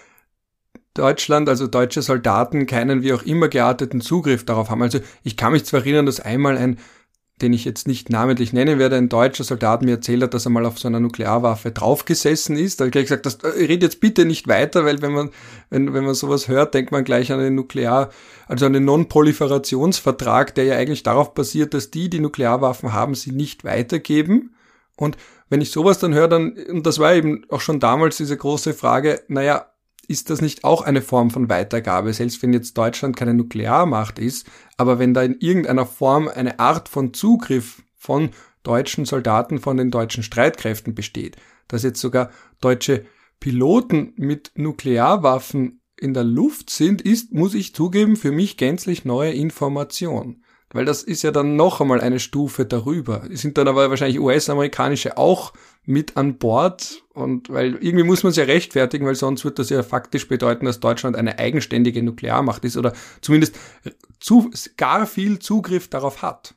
[0.96, 4.82] Deutschland, also deutsche Soldaten, keinen wie auch immer gearteten Zugriff darauf haben.
[4.82, 6.80] Also ich kann mich zwar erinnern, dass einmal ein
[7.42, 10.52] den ich jetzt nicht namentlich nennen werde, ein deutscher Soldat mir erzählt hat, dass er
[10.52, 12.80] mal auf so einer Nuklearwaffe draufgesessen ist.
[12.80, 15.32] Da habe ich gleich gesagt, das, äh, red jetzt bitte nicht weiter, weil wenn man,
[15.70, 18.10] wenn, wenn man sowas hört, denkt man gleich an den Nuklear,
[18.48, 23.34] also an den Non-Proliferationsvertrag, der ja eigentlich darauf basiert, dass die, die Nuklearwaffen haben, sie
[23.34, 24.56] nicht weitergeben.
[24.96, 25.18] Und
[25.50, 28.74] wenn ich sowas dann höre, dann, und das war eben auch schon damals diese große
[28.74, 29.66] Frage, naja,
[30.10, 34.48] ist das nicht auch eine Form von Weitergabe, selbst wenn jetzt Deutschland keine Nuklearmacht ist,
[34.78, 38.30] aber wenn da in irgendeiner Form eine Art von Zugriff von
[38.64, 41.38] deutschen Soldaten, von den deutschen Streitkräften besteht,
[41.68, 43.06] dass jetzt sogar deutsche
[43.40, 49.32] Piloten mit Nuklearwaffen in der Luft sind, ist, muss ich zugeben, für mich gänzlich neue
[49.32, 50.44] Information.
[50.72, 53.24] Weil das ist ja dann noch einmal eine Stufe darüber.
[53.30, 55.54] Sind dann aber wahrscheinlich US-amerikanische auch
[55.86, 59.70] mit an Bord und weil irgendwie muss man es ja rechtfertigen, weil sonst wird das
[59.70, 63.56] ja faktisch bedeuten, dass Deutschland eine eigenständige Nuklearmacht ist oder zumindest
[64.20, 66.56] zu, gar viel Zugriff darauf hat.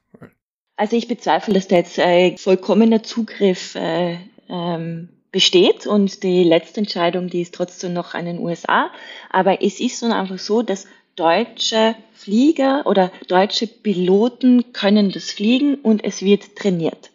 [0.77, 6.81] Also ich bezweifle, dass da jetzt äh, vollkommener Zugriff äh, ähm, besteht und die letzte
[6.81, 8.91] Entscheidung, die ist trotzdem noch an den USA.
[9.31, 10.87] Aber es ist so einfach so, dass
[11.17, 17.11] deutsche Flieger oder deutsche Piloten können das fliegen und es wird trainiert.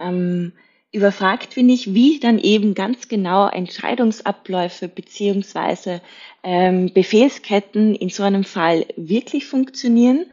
[0.00, 0.52] Ähm,
[0.92, 6.00] überfragt bin ich, wie dann eben ganz genau Entscheidungsabläufe beziehungsweise
[6.42, 10.26] ähm, Befehlsketten in so einem Fall wirklich funktionieren.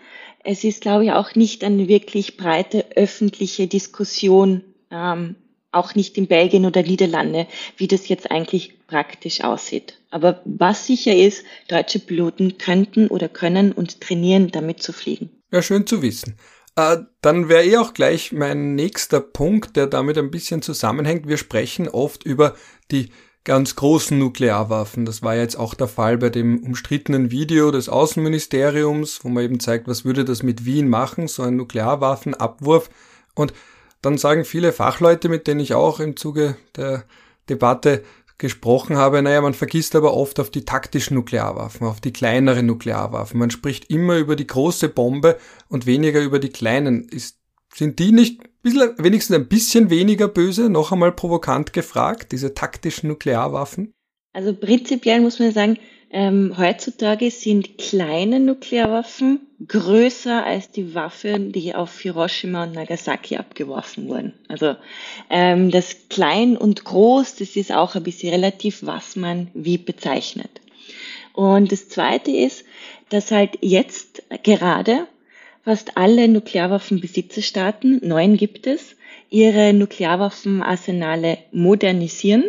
[0.43, 5.35] Es ist, glaube ich, auch nicht eine wirklich breite öffentliche Diskussion, ähm,
[5.71, 9.99] auch nicht in Belgien oder Niederlande, wie das jetzt eigentlich praktisch aussieht.
[10.09, 15.29] Aber was sicher ist, deutsche Piloten könnten oder können und trainieren, damit zu fliegen.
[15.51, 16.37] Ja, schön zu wissen.
[16.75, 21.27] Äh, dann wäre eh auch gleich mein nächster Punkt, der damit ein bisschen zusammenhängt.
[21.27, 22.55] Wir sprechen oft über
[22.91, 23.11] die
[23.45, 25.05] ganz großen Nuklearwaffen.
[25.05, 29.59] Das war jetzt auch der Fall bei dem umstrittenen Video des Außenministeriums, wo man eben
[29.59, 32.89] zeigt, was würde das mit Wien machen, so ein Nuklearwaffenabwurf.
[33.35, 33.53] Und
[34.01, 37.05] dann sagen viele Fachleute, mit denen ich auch im Zuge der
[37.49, 38.03] Debatte
[38.37, 43.39] gesprochen habe, naja, man vergisst aber oft auf die taktischen Nuklearwaffen, auf die kleineren Nuklearwaffen.
[43.39, 45.37] Man spricht immer über die große Bombe
[45.69, 47.07] und weniger über die kleinen.
[47.07, 47.39] Ist,
[47.73, 50.69] sind die nicht bisschen, wenigstens ein bisschen weniger böse?
[50.69, 53.93] Noch einmal provokant gefragt, diese taktischen Nuklearwaffen?
[54.33, 55.77] Also prinzipiell muss man sagen,
[56.15, 64.07] ähm, heutzutage sind kleine Nuklearwaffen größer als die Waffen, die auf Hiroshima und Nagasaki abgeworfen
[64.07, 64.33] wurden.
[64.47, 64.77] Also
[65.29, 70.61] ähm, das Klein und Groß, das ist auch ein bisschen relativ, was man wie bezeichnet.
[71.33, 72.63] Und das Zweite ist,
[73.09, 75.07] dass halt jetzt gerade
[75.65, 78.95] fast alle Nuklearwaffenbesitzerstaaten, neun gibt es,
[79.29, 82.45] ihre Nuklearwaffenarsenale modernisieren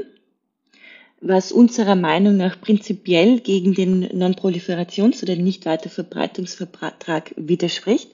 [1.20, 8.10] was unserer Meinung nach prinzipiell gegen den Non-Proliferations- oder Nicht-Weiterverbreitungsvertrag widerspricht.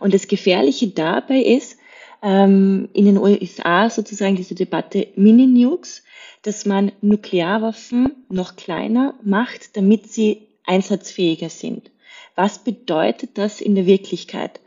[0.00, 1.78] Und das Gefährliche dabei ist,
[2.22, 6.02] ähm, in den USA sozusagen diese Debatte Mini-Nukes,
[6.42, 11.90] dass man Nuklearwaffen noch kleiner macht, damit sie einsatzfähiger sind.
[12.34, 14.60] Was bedeutet das in der Wirklichkeit?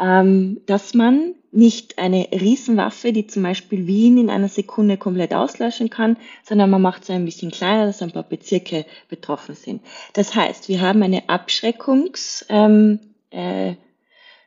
[0.00, 5.88] Ähm, dass man nicht eine Riesenwaffe, die zum Beispiel Wien in einer Sekunde komplett auslöschen
[5.88, 9.82] kann, sondern man macht es ein bisschen kleiner, dass ein paar Bezirke betroffen sind.
[10.14, 12.98] Das heißt, wir haben eine Abschreckungs, ähm,
[13.30, 13.74] äh,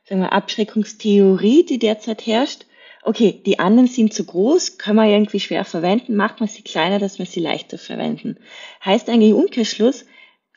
[0.04, 2.66] sagen wir, Abschreckungstheorie, die derzeit herrscht.
[3.04, 7.00] Okay, die anderen sind zu groß, können wir irgendwie schwer verwenden, macht man sie kleiner,
[7.00, 8.36] dass wir sie leichter verwenden.
[8.84, 10.04] Heißt eigentlich Umkehrschluss,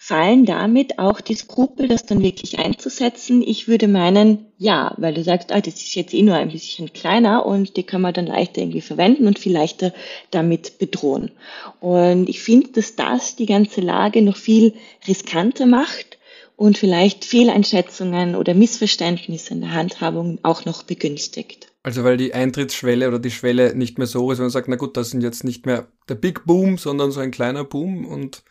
[0.03, 3.43] fallen damit auch die Skrupel, das dann wirklich einzusetzen?
[3.43, 6.95] Ich würde meinen, ja, weil du sagst, ah, das ist jetzt eh nur ein bisschen
[6.95, 9.93] kleiner und die kann man dann leichter irgendwie verwenden und viel leichter
[10.31, 11.33] damit bedrohen.
[11.81, 14.73] Und ich finde, dass das die ganze Lage noch viel
[15.07, 16.17] riskanter macht
[16.57, 21.69] und vielleicht Fehleinschätzungen oder Missverständnisse in der Handhabung auch noch begünstigt.
[21.83, 24.77] Also weil die Eintrittsschwelle oder die Schwelle nicht mehr so ist, wenn man sagt, na
[24.77, 28.43] gut, das sind jetzt nicht mehr der Big Boom, sondern so ein kleiner Boom und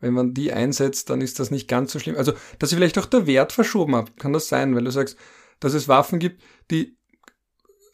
[0.00, 2.16] wenn man die einsetzt, dann ist das nicht ganz so schlimm.
[2.16, 5.16] Also, dass sie vielleicht auch der Wert verschoben hat, kann das sein, weil du sagst,
[5.60, 6.96] dass es Waffen gibt, die,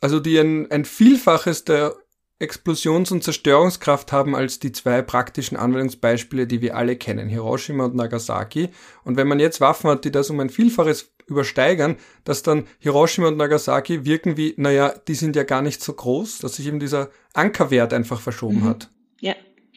[0.00, 1.94] also die ein, ein Vielfaches der
[2.40, 7.94] Explosions- und Zerstörungskraft haben als die zwei praktischen Anwendungsbeispiele, die wir alle kennen, Hiroshima und
[7.94, 8.70] Nagasaki.
[9.04, 13.28] Und wenn man jetzt Waffen hat, die das um ein Vielfaches übersteigern, dass dann Hiroshima
[13.28, 16.80] und Nagasaki wirken wie, naja, die sind ja gar nicht so groß, dass sich eben
[16.80, 18.68] dieser Ankerwert einfach verschoben mhm.
[18.68, 18.90] hat.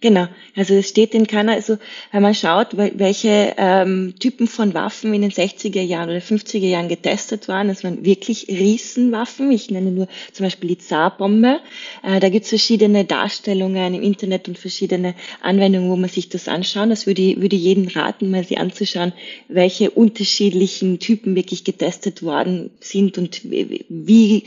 [0.03, 1.77] Genau, also es steht in keiner, also
[2.11, 6.89] wenn man schaut, welche ähm, Typen von Waffen in den 60er Jahren oder 50er Jahren
[6.89, 9.49] getestet waren, das waren wirklich Riesenwaffen.
[9.49, 11.61] Ich nenne nur zum Beispiel die Zarbombe.
[12.03, 16.49] Äh, da gibt es verschiedene Darstellungen im Internet und verschiedene Anwendungen, wo man sich das
[16.49, 16.89] anschauen.
[16.89, 19.13] Das würde, würde jeden raten, mal sie anzuschauen,
[19.47, 24.43] welche unterschiedlichen Typen wirklich getestet worden sind und wie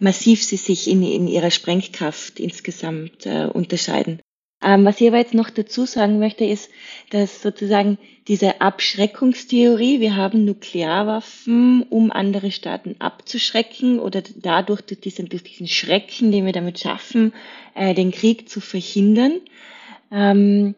[0.00, 4.20] massiv sie sich in, in ihrer Sprengkraft insgesamt äh, unterscheiden.
[4.62, 6.70] Ähm, was ich aber jetzt noch dazu sagen möchte, ist,
[7.10, 15.28] dass sozusagen diese Abschreckungstheorie, wir haben Nuklearwaffen, um andere Staaten abzuschrecken oder dadurch durch diesen,
[15.28, 17.32] durch diesen Schrecken, den wir damit schaffen,
[17.74, 19.40] äh, den Krieg zu verhindern,
[20.10, 20.74] ähm,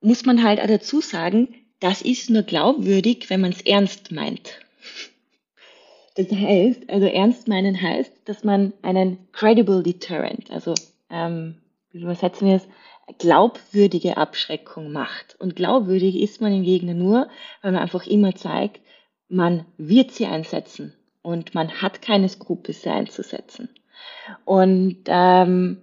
[0.00, 1.48] muss man halt auch dazu sagen,
[1.80, 4.60] das ist nur glaubwürdig, wenn man es ernst meint.
[6.16, 10.74] Das heißt, also ernst meinen heißt, dass man einen credible deterrent, also
[11.10, 11.56] ähm,
[11.96, 12.68] wie übersetzen wir es,
[13.18, 15.36] glaubwürdige Abschreckung macht.
[15.38, 17.28] Und glaubwürdig ist man im Gegner nur,
[17.62, 18.80] weil man einfach immer zeigt,
[19.28, 23.68] man wird sie einsetzen und man hat keine Skrupel, sie einzusetzen.
[24.44, 25.78] Und, ähm,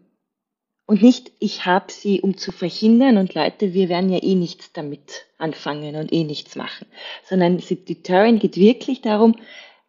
[0.86, 4.74] und nicht, ich habe sie, um zu verhindern und Leute, wir werden ja eh nichts
[4.74, 6.88] damit anfangen und eh nichts machen,
[7.24, 9.36] sondern Deterrent geht wirklich darum,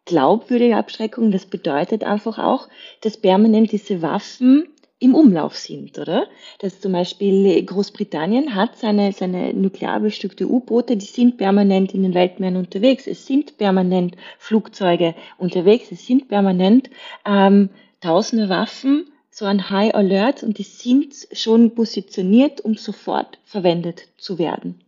[0.05, 2.69] glaubwürdige Abschreckung, das bedeutet einfach auch,
[3.01, 4.67] dass permanent diese Waffen
[4.99, 6.27] im Umlauf sind, oder?
[6.59, 12.13] Dass zum Beispiel Großbritannien hat seine, seine nuklear bestückte U-Boote, die sind permanent in den
[12.13, 13.05] Weltmeeren unterwegs.
[13.05, 15.91] Es sind permanent Flugzeuge unterwegs.
[15.91, 16.89] Es sind permanent
[17.25, 24.07] ähm, tausende Waffen, so ein High Alert und die sind schon positioniert, um sofort verwendet
[24.17, 24.81] zu werden.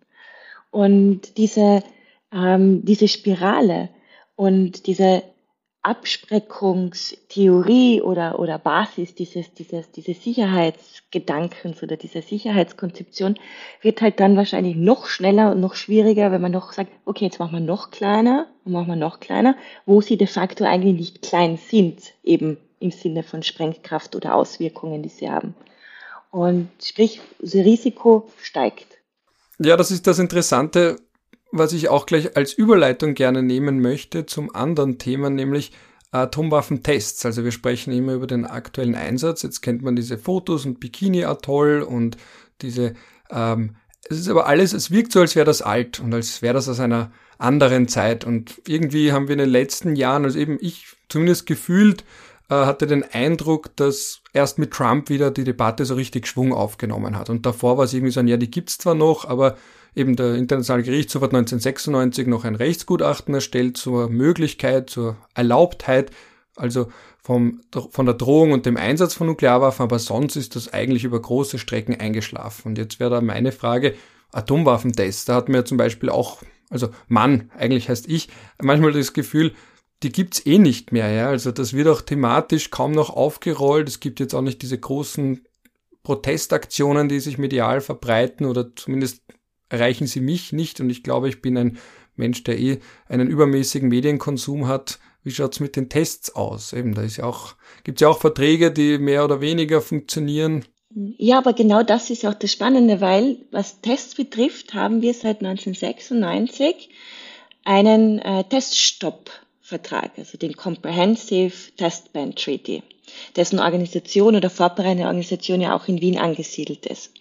[0.72, 1.84] Und diese,
[2.32, 3.89] ähm, diese Spirale
[4.38, 5.24] und diese
[5.88, 13.39] Abschreckungstheorie oder, oder Basis dieses, dieses, dieses Sicherheitsgedankens oder dieser Sicherheitskonzeption
[13.82, 17.39] wird halt dann wahrscheinlich noch schneller und noch schwieriger, wenn man noch sagt, okay, jetzt
[17.39, 21.21] machen wir noch kleiner und machen wir noch kleiner, wo sie de facto eigentlich nicht
[21.21, 25.56] klein sind, eben im Sinne von Sprengkraft oder Auswirkungen, die sie haben.
[26.32, 28.97] Und sprich, das Risiko steigt.
[29.60, 30.97] Ja, das ist das Interessante
[31.58, 35.72] was ich auch gleich als Überleitung gerne nehmen möchte zum anderen Thema, nämlich
[36.12, 37.26] Atomwaffentests.
[37.26, 39.43] Also wir sprechen immer über den aktuellen Einsatz.
[39.43, 42.17] Jetzt kennt man diese Fotos und Bikini-Atoll und
[42.62, 42.93] diese,
[43.30, 43.76] ähm,
[44.10, 46.70] es ist aber alles, es wirkt so, als wäre das alt und als wäre das
[46.70, 48.24] aus einer anderen Zeit.
[48.26, 52.04] Und irgendwie haben wir in den letzten Jahren, also eben ich zumindest gefühlt,
[52.50, 57.17] äh, hatte den Eindruck, dass erst mit Trump wieder die Debatte so richtig Schwung aufgenommen
[57.17, 57.30] hat.
[57.30, 59.58] Und davor war es irgendwie so ja, die gibt's zwar noch, aber
[59.98, 66.12] eben der Internationale Gerichtshof hat 1996 noch ein Rechtsgutachten erstellt zur Möglichkeit, zur Erlaubtheit,
[66.56, 71.04] also vom, von der Drohung und dem Einsatz von Nuklearwaffen, aber sonst ist das eigentlich
[71.04, 72.70] über große Strecken eingeschlafen.
[72.70, 73.96] Und jetzt wäre da meine Frage,
[74.32, 78.30] Atomwaffentests, da hat mir zum Beispiel auch, also Mann, eigentlich heißt ich,
[78.62, 79.54] manchmal das Gefühl,
[80.04, 81.30] die gibt's eh nicht mehr, ja.
[81.30, 83.90] Also das wird auch thematisch kaum noch aufgerollt.
[83.90, 85.44] Es gibt jetzt auch nicht diese großen
[86.04, 89.22] Protestaktionen, die sich medial verbreiten oder zumindest
[89.69, 91.77] erreichen sie mich nicht und ich glaube, ich bin ein
[92.15, 94.99] Mensch, der eh einen übermäßigen Medienkonsum hat.
[95.23, 96.73] Wie schaut's mit den Tests aus?
[96.73, 100.65] Eben, da ist ja auch, gibt's ja auch Verträge, die mehr oder weniger funktionieren.
[101.17, 105.43] Ja, aber genau das ist auch das Spannende, weil was Tests betrifft, haben wir seit
[105.43, 106.89] 1996
[107.65, 108.45] einen äh,
[109.67, 112.84] Teststoppvertrag, also den Comprehensive Test Ban Treaty,
[113.36, 117.12] dessen Organisation oder vorbereitende Organisation ja auch in Wien angesiedelt ist.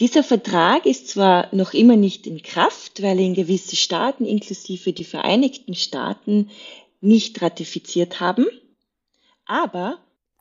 [0.00, 5.04] Dieser Vertrag ist zwar noch immer nicht in Kraft, weil ihn gewisse Staaten, inklusive die
[5.04, 6.50] Vereinigten Staaten,
[7.00, 8.46] nicht ratifiziert haben,
[9.44, 9.98] aber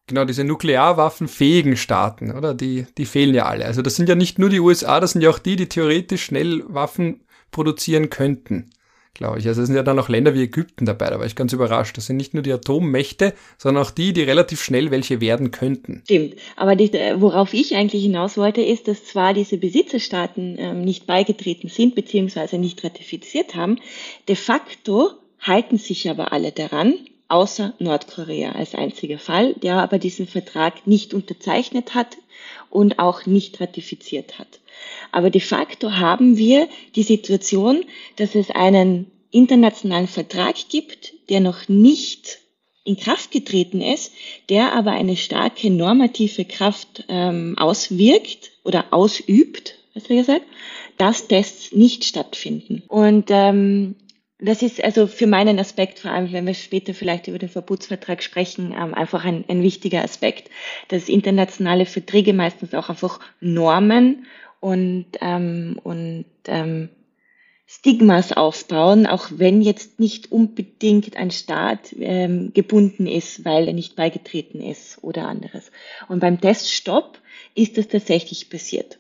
[0.07, 2.53] Genau, diese nuklearwaffenfähigen Staaten, oder?
[2.53, 3.65] Die, die fehlen ja alle.
[3.65, 6.25] Also das sind ja nicht nur die USA, das sind ja auch die, die theoretisch
[6.25, 8.71] schnell Waffen produzieren könnten
[9.13, 9.47] glaube ich.
[9.47, 11.97] Also es sind ja dann auch Länder wie Ägypten dabei, da war ich ganz überrascht.
[11.97, 16.01] Das sind nicht nur die Atommächte, sondern auch die, die relativ schnell welche werden könnten.
[16.05, 21.07] Stimmt, aber die, worauf ich eigentlich hinaus wollte, ist, dass zwar diese Besitzerstaaten ähm, nicht
[21.07, 23.79] beigetreten sind, beziehungsweise nicht ratifiziert haben,
[24.27, 26.93] de facto halten sich aber alle daran,
[27.27, 32.17] außer Nordkorea als einziger Fall, der aber diesen Vertrag nicht unterzeichnet hat
[32.69, 34.60] und auch nicht ratifiziert hat.
[35.11, 37.83] Aber de facto haben wir die Situation,
[38.15, 42.39] dass es einen internationalen Vertrag gibt, der noch nicht
[42.83, 44.13] in Kraft getreten ist,
[44.49, 50.45] der aber eine starke normative Kraft ähm, auswirkt oder ausübt, wir gesagt,
[50.97, 52.83] dass Tests nicht stattfinden.
[52.87, 53.95] Und ähm,
[54.39, 58.23] das ist also für meinen Aspekt, vor allem wenn wir später vielleicht über den Verbotsvertrag
[58.23, 60.49] sprechen, ähm, einfach ein, ein wichtiger Aspekt,
[60.87, 64.25] dass internationale Verträge meistens auch einfach Normen
[64.61, 66.87] und, ähm, und ähm,
[67.65, 73.95] Stigmas aufbauen, auch wenn jetzt nicht unbedingt ein Staat ähm, gebunden ist, weil er nicht
[73.95, 75.71] beigetreten ist oder anderes.
[76.07, 77.19] Und beim Teststopp
[77.55, 78.99] ist das tatsächlich passiert.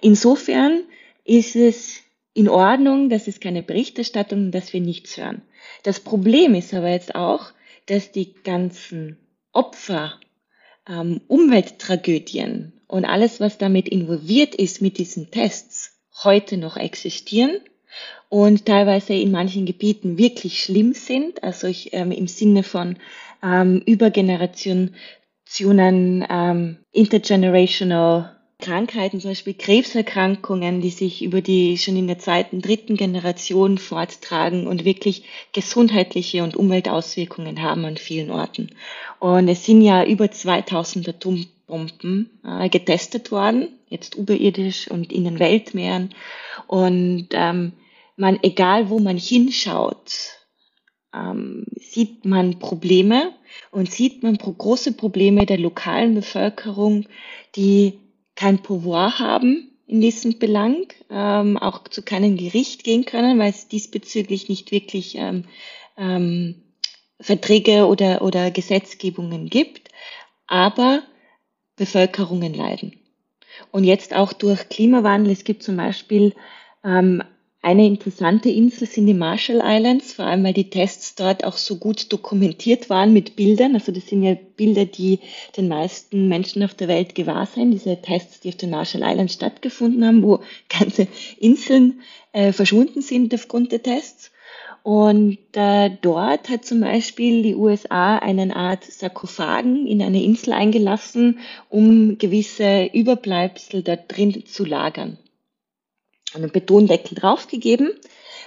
[0.00, 0.82] Insofern
[1.24, 2.00] ist es
[2.32, 5.42] in Ordnung, das ist keine Berichterstattung, dass wir nichts hören.
[5.82, 7.52] Das Problem ist aber jetzt auch,
[7.86, 9.18] dass die ganzen
[9.52, 10.18] Opfer,
[10.88, 17.60] ähm, Umwelttragödien und alles, was damit involviert ist mit diesen Tests, heute noch existieren
[18.28, 22.96] und teilweise in manchen Gebieten wirklich schlimm sind, also ich, ähm, im Sinne von
[23.44, 24.96] ähm, Übergenerationen,
[26.28, 32.96] ähm, intergenerational Krankheiten, zum Beispiel Krebserkrankungen, die sich über die schon in der zweiten, dritten
[32.96, 38.70] Generation forttragen und wirklich gesundheitliche und Umweltauswirkungen haben an vielen Orten.
[39.18, 41.08] Und es sind ja über 2000
[41.70, 46.14] Atombomben äh, getestet worden, jetzt überirdisch und in den Weltmeeren.
[46.66, 47.72] Und ähm,
[48.16, 50.36] man, egal wo man hinschaut,
[51.14, 53.32] ähm, sieht man Probleme
[53.70, 57.06] und sieht man große Probleme der lokalen Bevölkerung,
[57.56, 57.98] die
[58.36, 63.66] kein Pouvoir haben in diesem Belang, ähm, auch zu keinem Gericht gehen können, weil es
[63.66, 65.44] diesbezüglich nicht wirklich ähm,
[65.96, 66.62] ähm,
[67.20, 69.88] Verträge oder, oder Gesetzgebungen gibt,
[70.46, 71.02] aber
[71.80, 72.92] Bevölkerungen leiden.
[73.72, 76.34] Und jetzt auch durch Klimawandel, es gibt zum Beispiel
[76.84, 77.22] ähm,
[77.62, 81.76] eine interessante Insel sind die Marshall Islands, vor allem weil die Tests dort auch so
[81.76, 83.74] gut dokumentiert waren mit Bildern.
[83.74, 85.20] Also das sind ja Bilder, die
[85.56, 87.70] den meisten Menschen auf der Welt gewahr sind.
[87.70, 92.00] Diese Tests, die auf den Marshall Islands stattgefunden haben, wo ganze Inseln
[92.32, 94.30] äh, verschwunden sind aufgrund der Tests.
[94.82, 101.40] Und äh, dort hat zum Beispiel die USA eine Art Sarkophagen in eine Insel eingelassen,
[101.68, 105.18] um gewisse Überbleibsel dort drin zu lagern.
[106.34, 107.90] Einen Betondeckel draufgegeben,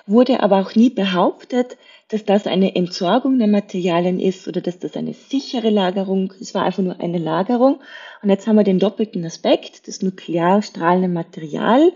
[0.07, 1.77] wurde aber auch nie behauptet,
[2.09, 6.63] dass das eine Entsorgung der Materialien ist oder dass das eine sichere Lagerung, es war
[6.63, 7.79] einfach nur eine Lagerung.
[8.21, 11.91] Und jetzt haben wir den doppelten Aspekt, das nuklear strahlende Material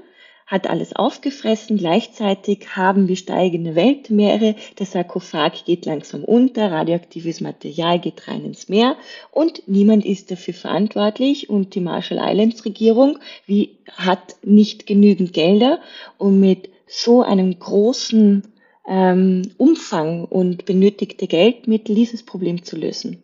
[0.47, 1.77] hat alles aufgefressen.
[1.77, 4.55] Gleichzeitig haben wir steigende Weltmeere.
[4.79, 6.71] Der Sarkophag geht langsam unter.
[6.71, 8.95] Radioaktives Material geht rein ins Meer.
[9.31, 11.49] Und niemand ist dafür verantwortlich.
[11.49, 15.79] Und die Marshall Islands Regierung wie, hat nicht genügend Gelder,
[16.17, 18.43] um mit so einem großen
[18.87, 23.21] ähm, Umfang und benötigte Geldmittel dieses Problem zu lösen.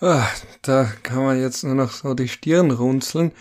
[0.00, 0.26] Ah,
[0.62, 3.32] da kann man jetzt nur noch so die Stirn runzeln.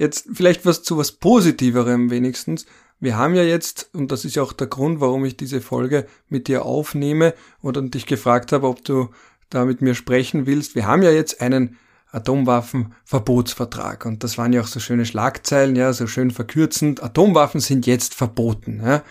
[0.00, 2.64] Jetzt vielleicht was zu was Positiverem wenigstens.
[3.00, 6.06] Wir haben ja jetzt, und das ist ja auch der Grund, warum ich diese Folge
[6.30, 9.10] mit dir aufnehme und dich gefragt habe, ob du
[9.50, 10.74] da mit mir sprechen willst.
[10.74, 11.76] Wir haben ja jetzt einen
[12.12, 17.02] Atomwaffenverbotsvertrag und das waren ja auch so schöne Schlagzeilen, ja, so schön verkürzend.
[17.02, 18.80] Atomwaffen sind jetzt verboten.
[18.82, 19.02] Ja.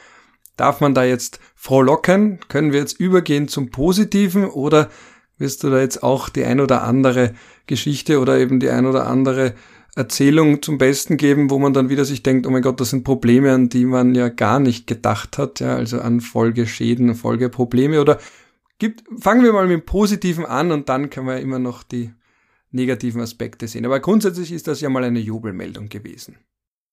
[0.58, 2.40] Darf man da jetzt frohlocken?
[2.48, 4.90] Können wir jetzt übergehen zum Positiven oder
[5.38, 7.36] wirst du da jetzt auch die ein oder andere
[7.68, 9.54] Geschichte oder eben die ein oder andere
[9.96, 13.04] Erzählung zum Besten geben, wo man dann wieder sich denkt, oh mein Gott, das sind
[13.04, 18.20] Probleme, an die man ja gar nicht gedacht hat, ja, also an Folgeschäden, Folgeprobleme oder
[18.78, 22.12] gibt, fangen wir mal mit dem Positiven an und dann können wir immer noch die
[22.72, 23.86] negativen Aspekte sehen.
[23.86, 26.38] Aber grundsätzlich ist das ja mal eine Jubelmeldung gewesen.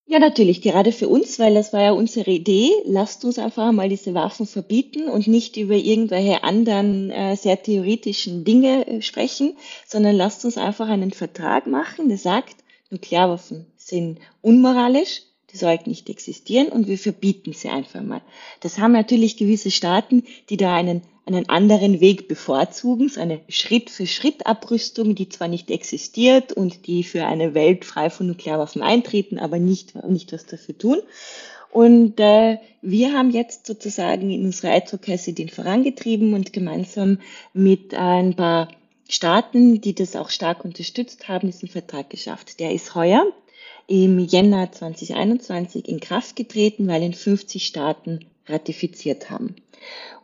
[0.08, 2.70] Ja, natürlich, gerade für uns, weil das war ja unsere Idee.
[2.84, 8.44] Lasst uns einfach mal diese Waffen verbieten und nicht über irgendwelche anderen äh, sehr theoretischen
[8.44, 12.54] Dinge äh, sprechen, sondern lasst uns einfach einen Vertrag machen, der sagt,
[12.90, 15.22] Nuklearwaffen sind unmoralisch,
[15.52, 18.20] die sollten nicht existieren und wir verbieten sie einfach mal.
[18.60, 25.14] Das haben natürlich gewisse Staaten, die da einen, einen anderen Weg bevorzugen, so eine Schritt-für-Schritt-Abrüstung,
[25.14, 29.94] die zwar nicht existiert und die für eine Welt frei von Nuklearwaffen eintreten, aber nicht,
[30.06, 30.98] nicht was dafür tun.
[31.70, 37.18] Und äh, wir haben jetzt sozusagen in unserer Advocacy den vorangetrieben und gemeinsam
[37.52, 38.68] mit ein paar
[39.08, 42.58] Staaten, die das auch stark unterstützt haben, diesen Vertrag geschafft.
[42.58, 43.24] Der ist heuer
[43.86, 49.56] im Jänner 2021 in Kraft getreten, weil ihn 50 Staaten ratifiziert haben.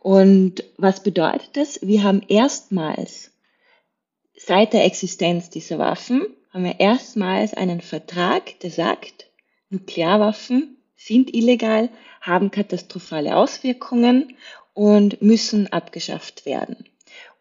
[0.00, 1.78] Und was bedeutet das?
[1.82, 3.30] Wir haben erstmals
[4.36, 9.30] seit der Existenz dieser Waffen, haben wir erstmals einen Vertrag, der sagt,
[9.70, 11.88] Nuklearwaffen sind illegal,
[12.20, 14.36] haben katastrophale Auswirkungen
[14.74, 16.84] und müssen abgeschafft werden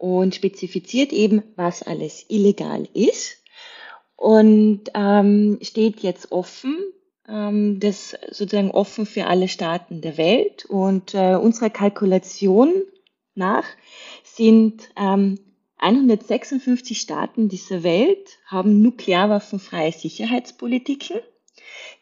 [0.01, 3.37] und spezifiziert eben, was alles illegal ist
[4.15, 6.77] und ähm, steht jetzt offen
[7.31, 10.65] ähm, das sozusagen offen für alle Staaten der Welt.
[10.65, 12.73] Und äh, unserer Kalkulation
[13.35, 13.65] nach
[14.23, 15.39] sind ähm,
[15.77, 21.19] 156 Staaten dieser Welt haben nuklearwaffenfreie Sicherheitspolitiken.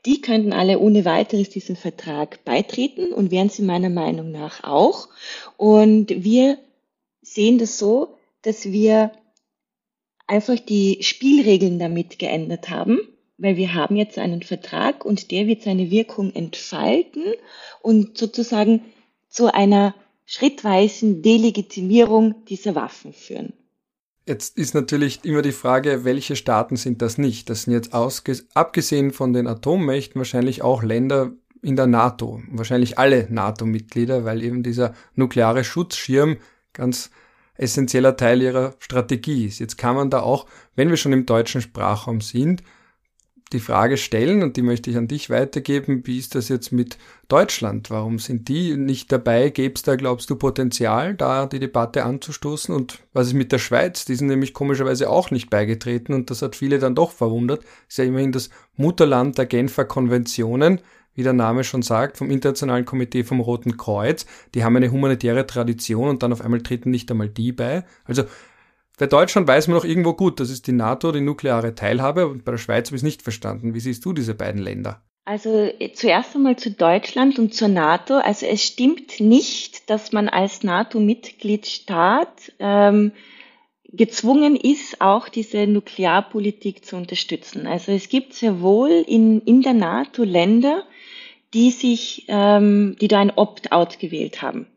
[0.06, 5.10] Die könnten alle ohne weiteres diesen Vertrag beitreten und wären sie meiner Meinung nach auch.
[5.58, 6.58] Und wir
[7.34, 9.12] sehen das so, dass wir
[10.28, 13.00] einfach die Spielregeln damit geändert haben,
[13.38, 17.24] weil wir haben jetzt einen Vertrag und der wird seine Wirkung entfalten
[17.82, 18.82] und sozusagen
[19.30, 23.54] zu einer schrittweisen Delegitimierung dieser Waffen führen.
[24.28, 27.50] Jetzt ist natürlich immer die Frage, welche Staaten sind das nicht?
[27.50, 27.94] Das sind jetzt
[28.54, 31.32] abgesehen von den Atommächten wahrscheinlich auch Länder
[31.64, 36.38] in der NATO, wahrscheinlich alle NATO-Mitglieder, weil eben dieser nukleare Schutzschirm
[36.74, 37.10] ganz
[37.56, 39.60] essentieller Teil ihrer Strategie ist.
[39.60, 40.46] Jetzt kann man da auch,
[40.76, 42.64] wenn wir schon im deutschen Sprachraum sind,
[43.52, 46.98] die Frage stellen, und die möchte ich an dich weitergeben, wie ist das jetzt mit
[47.28, 47.90] Deutschland?
[47.90, 49.50] Warum sind die nicht dabei?
[49.50, 52.74] Gäbe es da, glaubst du, Potenzial, da die Debatte anzustoßen?
[52.74, 54.06] Und was ist mit der Schweiz?
[54.06, 57.64] Die sind nämlich komischerweise auch nicht beigetreten und das hat viele dann doch verwundert.
[57.88, 60.82] Ist ja immerhin das Mutterland der Genfer Konventionen,
[61.16, 64.26] wie der Name schon sagt, vom Internationalen Komitee vom Roten Kreuz.
[64.56, 67.84] Die haben eine humanitäre Tradition und dann auf einmal treten nicht einmal die bei.
[68.06, 68.24] Also
[68.98, 72.44] bei Deutschland weiß man noch irgendwo gut, das ist die NATO, die nukleare Teilhabe, und
[72.44, 73.74] bei der Schweiz habe ich es nicht verstanden.
[73.74, 75.02] Wie siehst du diese beiden Länder?
[75.24, 78.16] Also äh, zuerst einmal zu Deutschland und zur NATO.
[78.16, 83.12] Also es stimmt nicht, dass man als NATO-Mitgliedstaat ähm,
[83.86, 87.68] gezwungen ist, auch diese Nuklearpolitik zu unterstützen.
[87.68, 90.84] Also es gibt sehr wohl in, in der NATO Länder,
[91.54, 94.68] die sich, ähm, die da ein Opt-out gewählt haben.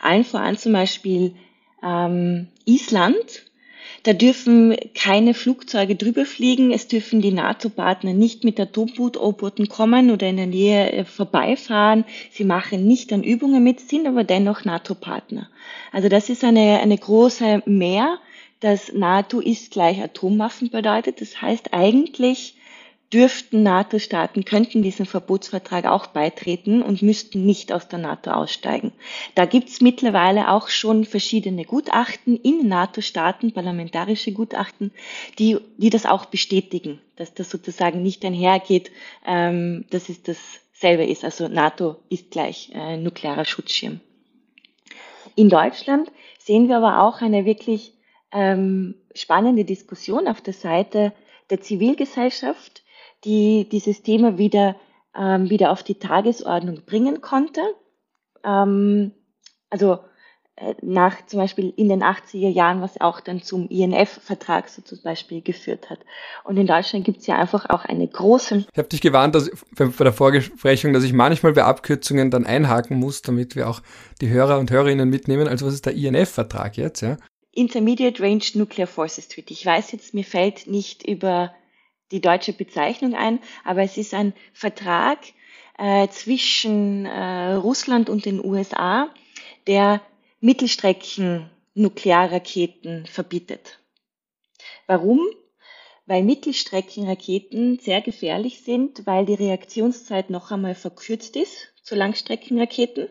[0.00, 1.34] Allen voran zum Beispiel
[1.82, 3.44] ähm, Island.
[4.02, 6.70] Da dürfen keine Flugzeuge drüber fliegen.
[6.70, 12.04] Es dürfen die NATO-Partner nicht mit Atomboot-U-Booten kommen oder in der Nähe äh, vorbeifahren.
[12.30, 15.48] Sie machen nicht an Übungen mit, sind aber dennoch NATO-Partner.
[15.92, 18.18] Also das ist eine, eine große Mehr,
[18.60, 21.20] dass NATO ist gleich Atomwaffen bedeutet.
[21.20, 22.55] Das heißt eigentlich
[23.12, 28.92] dürften NATO-Staaten, könnten diesem Verbotsvertrag auch beitreten und müssten nicht aus der NATO aussteigen.
[29.34, 34.92] Da gibt es mittlerweile auch schon verschiedene Gutachten in NATO-Staaten, parlamentarische Gutachten,
[35.38, 38.90] die, die das auch bestätigen, dass das sozusagen nicht einhergeht,
[39.24, 41.24] ähm, dass es dasselbe ist.
[41.24, 44.00] Also NATO ist gleich äh, nuklearer Schutzschirm.
[45.36, 47.92] In Deutschland sehen wir aber auch eine wirklich
[48.32, 51.12] ähm, spannende Diskussion auf der Seite
[51.50, 52.82] der Zivilgesellschaft,
[53.24, 54.76] die dieses Thema wieder,
[55.16, 57.62] ähm, wieder auf die Tagesordnung bringen konnte.
[58.44, 59.12] Ähm,
[59.70, 59.98] also
[60.58, 65.02] äh, nach zum Beispiel in den 80er Jahren, was auch dann zum INF-Vertrag so zum
[65.02, 65.98] Beispiel geführt hat.
[66.44, 68.64] Und in Deutschland gibt es ja einfach auch eine große.
[68.72, 72.98] Ich habe dich gewarnt, dass bei der Vorgesprächung, dass ich manchmal bei Abkürzungen dann einhaken
[72.98, 73.82] muss, damit wir auch
[74.22, 75.46] die Hörer und Hörerinnen mitnehmen.
[75.46, 77.18] Also was ist der INF-Vertrag jetzt, ja?
[77.52, 79.52] Intermediate Range Nuclear Forces Treaty.
[79.52, 81.52] Ich weiß jetzt, mir fällt nicht über
[82.10, 85.18] die deutsche Bezeichnung ein, aber es ist ein Vertrag
[85.78, 89.10] äh, zwischen äh, Russland und den USA,
[89.66, 90.00] der
[90.40, 93.80] Mittelstrecken Nuklearraketen verbietet.
[94.86, 95.20] Warum?
[96.06, 103.08] Weil Mittelstreckenraketen sehr gefährlich sind, weil die Reaktionszeit noch einmal verkürzt ist zu Langstreckenraketen.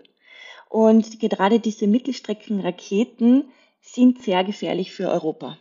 [0.70, 5.58] Und gerade diese Mittelstreckenraketen sind sehr gefährlich für Europa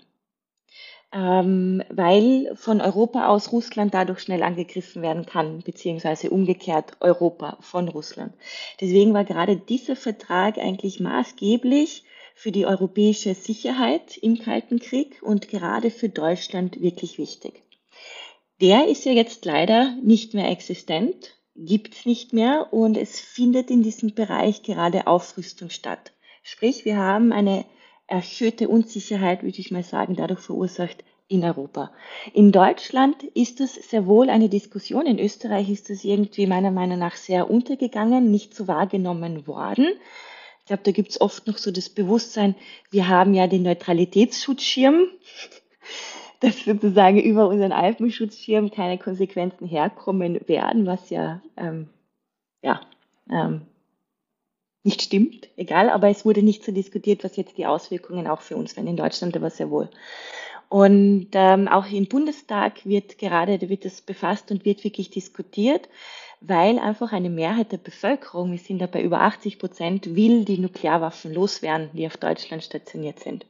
[1.14, 7.88] ähm, weil von Europa aus Russland dadurch schnell angegriffen werden kann, beziehungsweise umgekehrt Europa von
[7.88, 8.34] Russland.
[8.80, 12.02] Deswegen war gerade dieser Vertrag eigentlich maßgeblich
[12.34, 17.62] für die europäische Sicherheit im Kalten Krieg und gerade für Deutschland wirklich wichtig.
[18.60, 23.84] Der ist ja jetzt leider nicht mehr existent, gibt's nicht mehr und es findet in
[23.84, 26.12] diesem Bereich gerade Aufrüstung statt.
[26.42, 27.64] Sprich, wir haben eine
[28.06, 31.90] erhöhte Unsicherheit, würde ich mal sagen, dadurch verursacht in Europa.
[32.32, 35.06] In Deutschland ist es sehr wohl eine Diskussion.
[35.06, 39.86] In Österreich ist es irgendwie meiner Meinung nach sehr untergegangen, nicht so wahrgenommen worden.
[40.60, 42.54] Ich glaube, da gibt es oft noch so das Bewusstsein,
[42.90, 45.06] wir haben ja den Neutralitätsschutzschirm,
[46.40, 51.88] dass sozusagen über unseren Alpenschutzschirm keine Konsequenzen herkommen werden, was ja, ähm,
[52.62, 52.80] ja
[53.30, 53.66] ähm,
[54.84, 58.56] nicht stimmt, egal, aber es wurde nicht so diskutiert, was jetzt die Auswirkungen auch für
[58.56, 59.88] uns wären in Deutschland, aber sehr wohl.
[60.68, 65.88] Und ähm, auch im Bundestag wird gerade da wird das befasst und wird wirklich diskutiert,
[66.46, 70.58] weil einfach eine Mehrheit der Bevölkerung, wir sind da bei über 80 Prozent, will die
[70.58, 73.46] Nuklearwaffen loswerden, die auf Deutschland stationiert sind.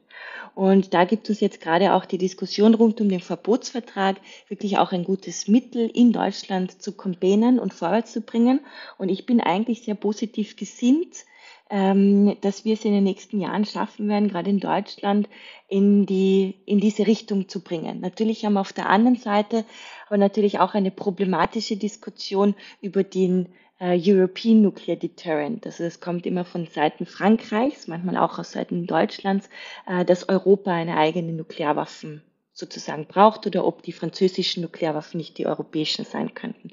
[0.53, 4.15] Und da gibt es jetzt gerade auch die Diskussion rund um den Verbotsvertrag,
[4.47, 8.61] wirklich auch ein gutes Mittel in Deutschland zu campaignen und vorwärts zu bringen.
[8.97, 11.25] Und ich bin eigentlich sehr positiv gesinnt,
[11.69, 15.27] ähm, dass wir es in den nächsten Jahren schaffen werden, gerade in Deutschland,
[15.67, 18.01] in, die, in diese Richtung zu bringen.
[18.01, 19.65] Natürlich haben wir auf der anderen Seite
[20.07, 23.49] aber natürlich auch eine problematische Diskussion über den
[23.79, 25.65] äh, European Nuclear Deterrent.
[25.65, 29.49] Also es kommt immer von Seiten Frankreichs, manchmal auch aus Seiten Deutschlands,
[29.87, 32.21] äh, dass Europa eine eigene Nuklearwaffen
[32.53, 36.71] sozusagen braucht oder ob die französischen Nuklearwaffen nicht die europäischen sein könnten.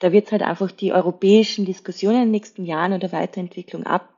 [0.00, 4.11] Da wird es halt einfach die europäischen Diskussionen in den nächsten Jahren oder Weiterentwicklung ab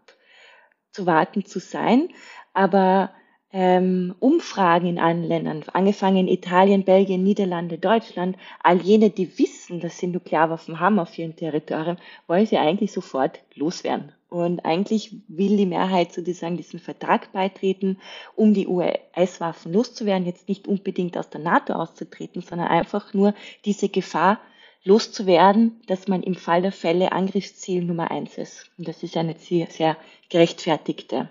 [0.94, 2.08] abzuwarten zu sein.
[2.52, 3.10] Aber
[3.52, 9.80] ähm, Umfragen in allen Ländern, angefangen in Italien, Belgien, Niederlande, Deutschland, all jene, die wissen,
[9.80, 14.12] dass sie Nuklearwaffen haben auf ihrem Territorium, wollen sie eigentlich sofort loswerden.
[14.28, 17.98] Und eigentlich will die Mehrheit sozusagen diesen Vertrag beitreten,
[18.34, 23.34] um die US-Waffen loszuwerden, jetzt nicht unbedingt aus der NATO auszutreten, sondern einfach nur
[23.64, 24.40] diese Gefahr
[24.84, 28.70] loszuwerden, dass man im Fall der Fälle Angriffsziel Nummer eins ist.
[28.78, 29.96] Und das ist eine sehr, sehr
[30.28, 31.30] gerechtfertigte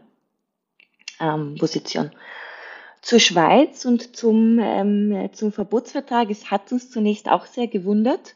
[1.20, 2.12] ähm, Position.
[3.02, 8.36] Zur Schweiz und zum, ähm, zum Verbotsvertrag, es hat uns zunächst auch sehr gewundert.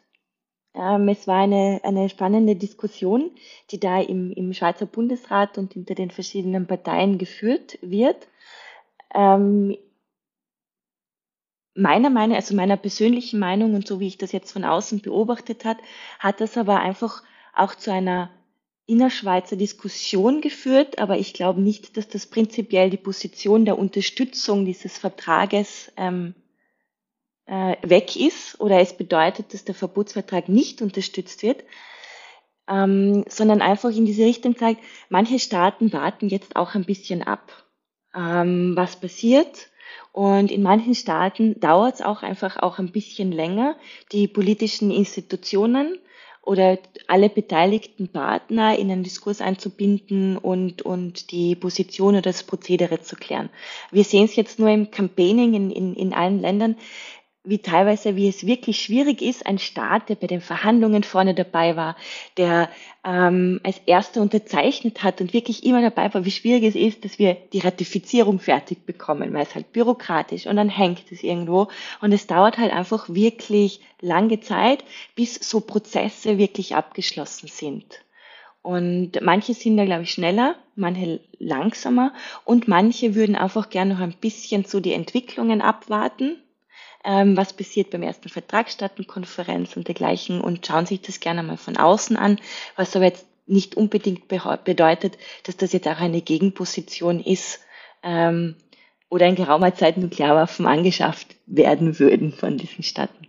[0.76, 3.32] Ähm, es war eine, eine spannende Diskussion,
[3.72, 8.28] die da im, im Schweizer Bundesrat und hinter den verschiedenen Parteien geführt wird.
[9.16, 9.78] Ähm,
[11.78, 15.64] meiner Meinung, also meiner persönlichen Meinung und so wie ich das jetzt von außen beobachtet
[15.64, 15.78] hat,
[16.20, 17.24] hat das aber einfach
[17.54, 18.32] auch zu einer
[18.88, 24.98] innerschweizer Diskussion geführt, aber ich glaube nicht, dass das prinzipiell die Position der Unterstützung dieses
[24.98, 26.34] Vertrages ähm,
[27.46, 31.64] äh, weg ist oder es bedeutet, dass der Verbotsvertrag nicht unterstützt wird,
[32.68, 37.66] ähm, sondern einfach in diese Richtung zeigt, manche Staaten warten jetzt auch ein bisschen ab,
[38.16, 39.70] ähm, was passiert
[40.12, 43.76] und in manchen Staaten dauert es auch einfach auch ein bisschen länger,
[44.12, 46.00] die politischen Institutionen
[46.48, 53.02] oder alle beteiligten Partner in einen Diskurs einzubinden und, und die Position oder das Prozedere
[53.02, 53.50] zu klären.
[53.92, 56.78] Wir sehen es jetzt nur im Campaigning in, in, in allen Ländern
[57.48, 61.78] wie teilweise, wie es wirklich schwierig ist, ein Staat, der bei den Verhandlungen vorne dabei
[61.78, 61.96] war,
[62.36, 62.70] der
[63.06, 67.20] ähm, als erster unterzeichnet hat und wirklich immer dabei war, wie schwierig es ist, dass
[67.20, 71.70] wir die Ratifizierung fertig bekommen, weil es halt bürokratisch und dann hängt es irgendwo
[72.02, 74.84] und es dauert halt einfach wirklich lange Zeit,
[75.16, 78.02] bis so Prozesse wirklich abgeschlossen sind.
[78.62, 82.12] Und manche sind da, glaube ich, schneller, manche langsamer
[82.44, 86.42] und manche würden einfach gerne noch ein bisschen so die Entwicklungen abwarten,
[87.08, 91.78] ähm, was passiert beim ersten Vertragsstaatenkonferenz und dergleichen und schauen sich das gerne mal von
[91.78, 92.38] außen an,
[92.76, 97.62] was aber jetzt nicht unbedingt bedeutet, dass das jetzt auch eine Gegenposition ist
[98.04, 98.56] ähm,
[99.10, 103.28] oder in geraumer Zeit Nuklearwaffen angeschafft werden würden von diesen Staaten.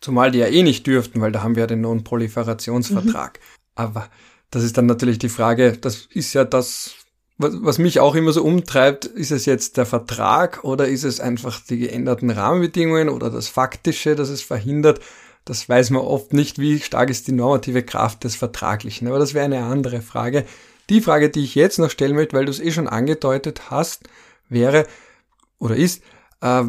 [0.00, 3.38] Zumal die ja eh nicht dürften, weil da haben wir ja den Non-Proliferationsvertrag.
[3.38, 3.44] Mhm.
[3.74, 4.08] Aber
[4.50, 6.94] das ist dann natürlich die Frage, das ist ja das,
[7.36, 11.60] was, mich auch immer so umtreibt, ist es jetzt der Vertrag oder ist es einfach
[11.60, 15.00] die geänderten Rahmenbedingungen oder das Faktische, das es verhindert?
[15.44, 19.08] Das weiß man oft nicht, wie stark ist die normative Kraft des Vertraglichen.
[19.08, 20.44] Aber das wäre eine andere Frage.
[20.88, 24.04] Die Frage, die ich jetzt noch stellen möchte, weil du es eh schon angedeutet hast,
[24.48, 24.86] wäre
[25.58, 26.02] oder ist,
[26.40, 26.62] äh,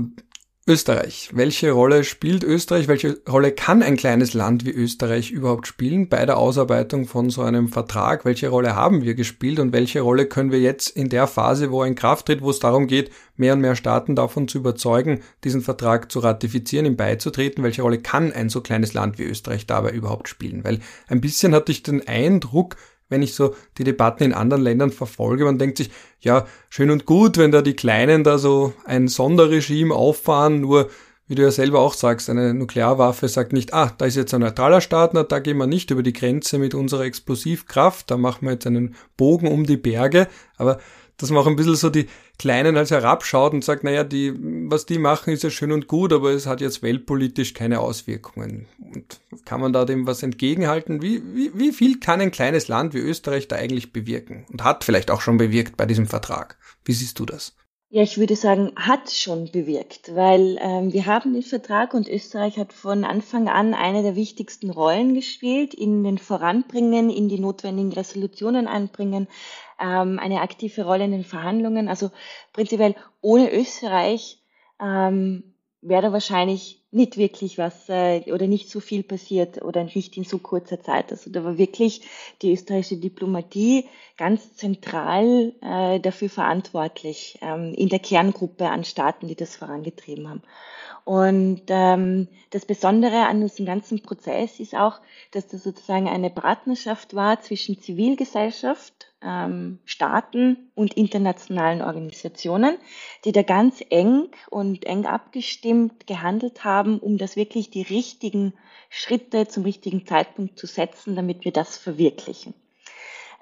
[0.67, 1.29] Österreich.
[1.31, 2.87] Welche Rolle spielt Österreich?
[2.87, 7.43] Welche Rolle kann ein kleines Land wie Österreich überhaupt spielen bei der Ausarbeitung von so
[7.43, 8.25] einem Vertrag?
[8.25, 11.83] Welche Rolle haben wir gespielt und welche Rolle können wir jetzt in der Phase, wo
[11.83, 15.21] er in Kraft tritt, wo es darum geht, mehr und mehr Staaten davon zu überzeugen,
[15.43, 17.63] diesen Vertrag zu ratifizieren, ihm beizutreten?
[17.63, 20.63] Welche Rolle kann ein so kleines Land wie Österreich dabei überhaupt spielen?
[20.63, 22.75] Weil ein bisschen hatte ich den Eindruck,
[23.09, 25.89] wenn ich so die Debatten in anderen Ländern verfolge, man denkt sich,
[26.19, 30.89] ja, schön und gut, wenn da die Kleinen da so ein Sonderregime auffahren, nur
[31.27, 34.41] wie du ja selber auch sagst, eine Nuklearwaffe sagt nicht, ah, da ist jetzt ein
[34.41, 38.45] neutraler Staat, na, da gehen wir nicht über die Grenze mit unserer Explosivkraft, da machen
[38.45, 40.27] wir jetzt einen Bogen um die Berge,
[40.57, 40.79] aber
[41.17, 42.07] dass man auch ein bisschen so die
[42.37, 44.33] Kleinen als herabschaut und sagt, naja, die,
[44.69, 48.67] was die machen, ist ja schön und gut, aber es hat jetzt weltpolitisch keine Auswirkungen.
[48.79, 51.01] Und kann man da dem was entgegenhalten?
[51.01, 54.45] Wie, wie, wie viel kann ein kleines Land wie Österreich da eigentlich bewirken?
[54.51, 56.57] Und hat vielleicht auch schon bewirkt bei diesem Vertrag.
[56.83, 57.55] Wie siehst du das?
[57.95, 62.57] Ja, ich würde sagen, hat schon bewirkt, weil ähm, wir haben den Vertrag und Österreich
[62.57, 67.93] hat von Anfang an eine der wichtigsten Rollen gespielt, in den Voranbringen, in die notwendigen
[67.93, 69.29] Resolutionen einbringen,
[69.79, 71.87] ähm, eine aktive Rolle in den Verhandlungen.
[71.87, 72.11] Also
[72.51, 74.43] prinzipiell ohne Österreich
[74.81, 80.17] ähm, wäre da wahrscheinlich nicht wirklich was äh, oder nicht so viel passiert oder nicht
[80.17, 81.11] in so kurzer Zeit.
[81.11, 82.01] Also da war wirklich
[82.41, 83.85] die österreichische Diplomatie
[84.17, 90.41] ganz zentral äh, dafür verantwortlich ähm, in der Kerngruppe an Staaten, die das vorangetrieben haben.
[91.05, 94.99] Und ähm, das Besondere an diesem ganzen Prozess ist auch,
[95.31, 102.79] dass das sozusagen eine Partnerschaft war zwischen Zivilgesellschaft, ähm, Staaten und internationalen Organisationen,
[103.23, 108.53] die da ganz eng und eng abgestimmt gehandelt haben, um das wirklich die richtigen
[108.89, 112.55] Schritte zum richtigen Zeitpunkt zu setzen, damit wir das verwirklichen.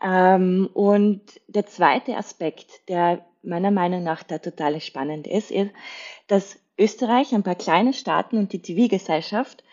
[0.03, 5.71] Ähm, und der zweite Aspekt, der meiner Meinung nach da total spannend ist, ist,
[6.27, 9.63] dass Österreich, ein paar kleine Staaten und die Zivilgesellschaft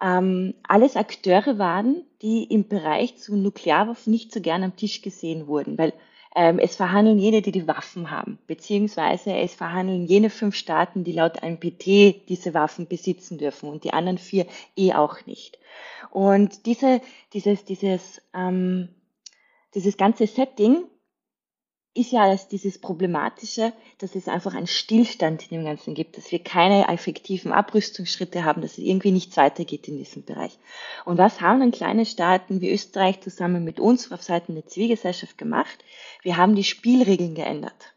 [0.00, 5.46] ähm, alles Akteure waren, die im Bereich zu Nuklearwaffen nicht so gern am Tisch gesehen
[5.46, 5.92] wurden, weil
[6.36, 11.12] ähm, es verhandeln jene, die die Waffen haben, beziehungsweise es verhandeln jene fünf Staaten, die
[11.12, 14.46] laut NPT diese Waffen besitzen dürfen und die anderen vier
[14.76, 15.58] eh auch nicht.
[16.10, 17.00] Und diese,
[17.32, 18.88] dieses, dieses, ähm,
[19.74, 20.84] dieses ganze Setting
[21.98, 26.30] ist ja als dieses Problematische, dass es einfach einen Stillstand in dem Ganzen gibt, dass
[26.30, 30.58] wir keine effektiven Abrüstungsschritte haben, dass es irgendwie nichts weitergeht in diesem Bereich.
[31.04, 35.36] Und was haben dann kleine Staaten wie Österreich zusammen mit uns auf Seiten der Zivilgesellschaft
[35.36, 35.84] gemacht?
[36.22, 37.94] Wir haben die Spielregeln geändert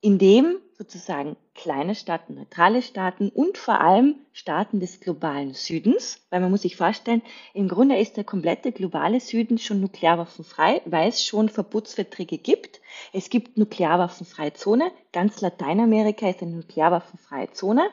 [0.00, 6.50] indem sozusagen kleine Staaten, neutrale Staaten und vor allem Staaten des globalen Südens, weil man
[6.50, 7.20] muss sich vorstellen,
[7.52, 12.80] im Grunde ist der komplette globale Süden schon nuklearwaffenfrei, weil es schon Verbotsverträge gibt.
[13.12, 14.90] Es gibt nuklearwaffenfreie Zone.
[15.12, 17.90] Ganz Lateinamerika ist eine nuklearwaffenfreie Zone,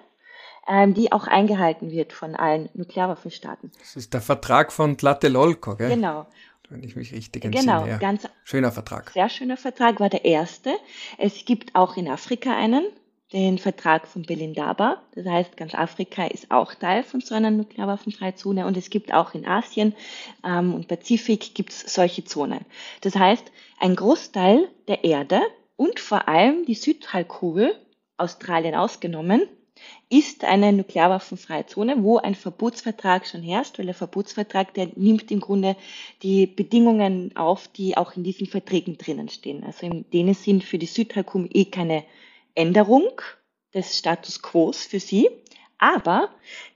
[0.65, 3.69] ähm, die auch eingehalten wird von allen Nuklearwaffenstaaten.
[3.79, 5.89] Das ist der Vertrag von Tlatelolco, gell?
[5.89, 6.25] Genau
[6.69, 7.65] wenn ich mich richtig entsinne.
[7.65, 7.97] Genau, ja.
[7.97, 9.11] ganz schöner Vertrag.
[9.11, 10.75] Sehr schöner Vertrag, war der erste.
[11.17, 12.85] Es gibt auch in Afrika einen,
[13.33, 15.01] den Vertrag von Belindaba.
[15.13, 19.13] Das heißt, ganz Afrika ist auch Teil von so einer nuklearwaffenfreien Zone und es gibt
[19.13, 19.93] auch in Asien
[20.45, 22.65] ähm, und Pazifik gibt es solche Zonen.
[23.01, 25.41] Das heißt, ein Großteil der Erde
[25.75, 27.75] und vor allem die Südhalbkugel,
[28.17, 29.47] Australien ausgenommen,
[30.09, 35.39] ist eine nuklearwaffenfreie Zone, wo ein Verbotsvertrag schon herrscht, weil der Verbotsvertrag, der nimmt im
[35.39, 35.75] Grunde
[36.23, 39.63] die Bedingungen auf, die auch in diesen Verträgen drinnen stehen.
[39.63, 42.03] Also in denen sind für die Südhalbkugel eh keine
[42.55, 43.09] Änderung
[43.73, 45.29] des Status quo für sie,
[45.77, 46.29] aber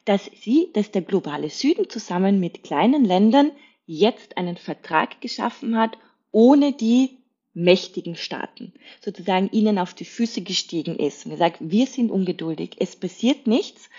[0.05, 3.51] dass sie, dass der globale Süden zusammen mit kleinen Ländern
[3.85, 5.97] jetzt einen Vertrag geschaffen hat,
[6.31, 7.20] ohne die
[7.53, 8.73] mächtigen Staaten
[9.03, 13.89] sozusagen ihnen auf die Füße gestiegen ist und gesagt, wir sind ungeduldig, es passiert nichts,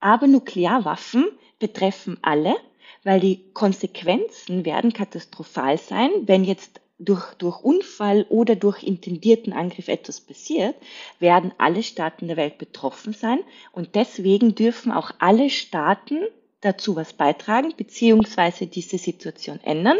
[0.00, 1.26] aber Nuklearwaffen
[1.58, 2.56] betreffen alle,
[3.04, 9.88] weil die Konsequenzen werden katastrophal sein, wenn jetzt durch, durch Unfall oder durch intendierten Angriff
[9.88, 10.74] etwas passiert,
[11.20, 13.38] werden alle Staaten der Welt betroffen sein
[13.72, 16.20] und deswegen dürfen auch alle Staaten
[16.60, 19.98] dazu was beitragen, beziehungsweise diese Situation ändern.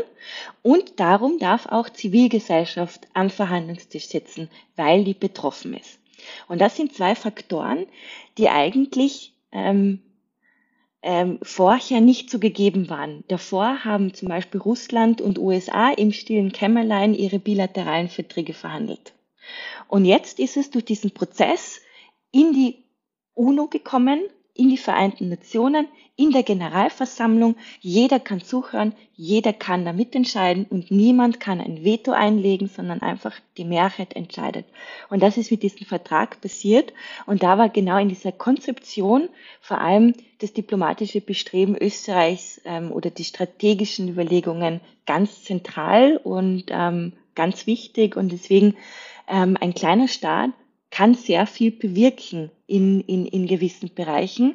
[0.62, 6.00] Und darum darf auch Zivilgesellschaft am Verhandlungstisch sitzen, weil die betroffen ist.
[6.48, 7.86] Und das sind zwei Faktoren,
[8.38, 10.00] die eigentlich ähm,
[11.02, 13.22] ähm, vorher nicht so gegeben waren.
[13.28, 19.14] Davor haben zum Beispiel Russland und USA im stillen Kämmerlein ihre bilateralen Verträge verhandelt.
[19.86, 21.80] Und jetzt ist es durch diesen Prozess
[22.32, 22.84] in die
[23.34, 24.20] UNO gekommen,
[24.58, 25.86] in die Vereinten Nationen,
[26.16, 27.54] in der Generalversammlung.
[27.80, 33.34] Jeder kann zuhören, jeder kann da mitentscheiden und niemand kann ein Veto einlegen, sondern einfach
[33.56, 34.66] die Mehrheit entscheidet.
[35.10, 36.92] Und das ist mit diesem Vertrag passiert.
[37.24, 39.28] Und da war genau in dieser Konzeption
[39.60, 47.12] vor allem das diplomatische Bestreben Österreichs ähm, oder die strategischen Überlegungen ganz zentral und ähm,
[47.36, 48.16] ganz wichtig.
[48.16, 48.74] Und deswegen
[49.28, 50.50] ähm, ein kleiner Staat
[50.90, 54.54] kann sehr viel bewirken in, in, in gewissen Bereichen.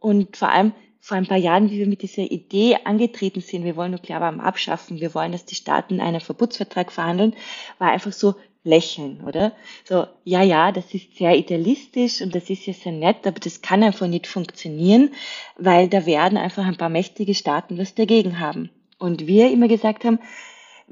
[0.00, 3.74] Und vor allem vor ein paar Jahren, wie wir mit dieser Idee angetreten sind, wir
[3.74, 7.34] wollen Nuklearwaffen abschaffen, wir wollen, dass die Staaten einen Verbotsvertrag verhandeln,
[7.78, 9.52] war einfach so lächeln, oder?
[9.84, 13.62] So, ja, ja, das ist sehr idealistisch und das ist ja sehr nett, aber das
[13.62, 15.10] kann einfach nicht funktionieren,
[15.56, 18.70] weil da werden einfach ein paar mächtige Staaten was dagegen haben.
[18.98, 20.20] Und wir immer gesagt haben,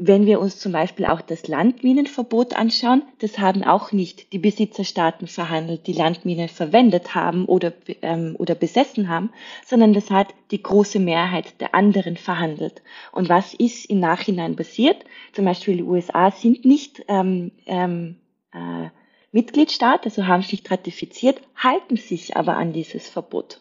[0.02, 5.26] wenn wir uns zum Beispiel auch das Landminenverbot anschauen, das haben auch nicht die Besitzerstaaten
[5.26, 9.30] verhandelt, die Landminen verwendet haben oder, ähm, oder besessen haben,
[9.66, 12.80] sondern das hat die große Mehrheit der anderen verhandelt.
[13.12, 15.04] Und was ist im Nachhinein passiert?
[15.34, 18.16] Zum Beispiel die USA sind nicht ähm, ähm,
[18.52, 18.88] äh,
[19.32, 23.60] Mitgliedstaat, also haben es nicht ratifiziert, halten sich aber an dieses Verbot.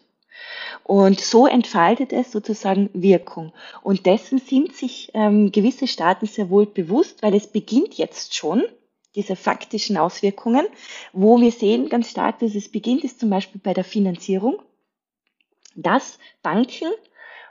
[0.84, 3.52] Und so entfaltet es sozusagen Wirkung.
[3.82, 8.64] Und dessen sind sich ähm, gewisse Staaten sehr wohl bewusst, weil es beginnt jetzt schon.
[9.16, 10.66] diese faktischen Auswirkungen,
[11.12, 14.62] wo wir sehen ganz stark, dass es beginnt, ist zum Beispiel bei der Finanzierung,
[15.74, 16.92] dass Banken,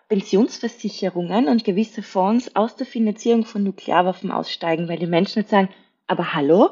[0.07, 5.69] Pensionsversicherungen und gewisse Fonds aus der Finanzierung von Nuklearwaffen aussteigen, weil die Menschen jetzt sagen,
[6.07, 6.69] aber hallo,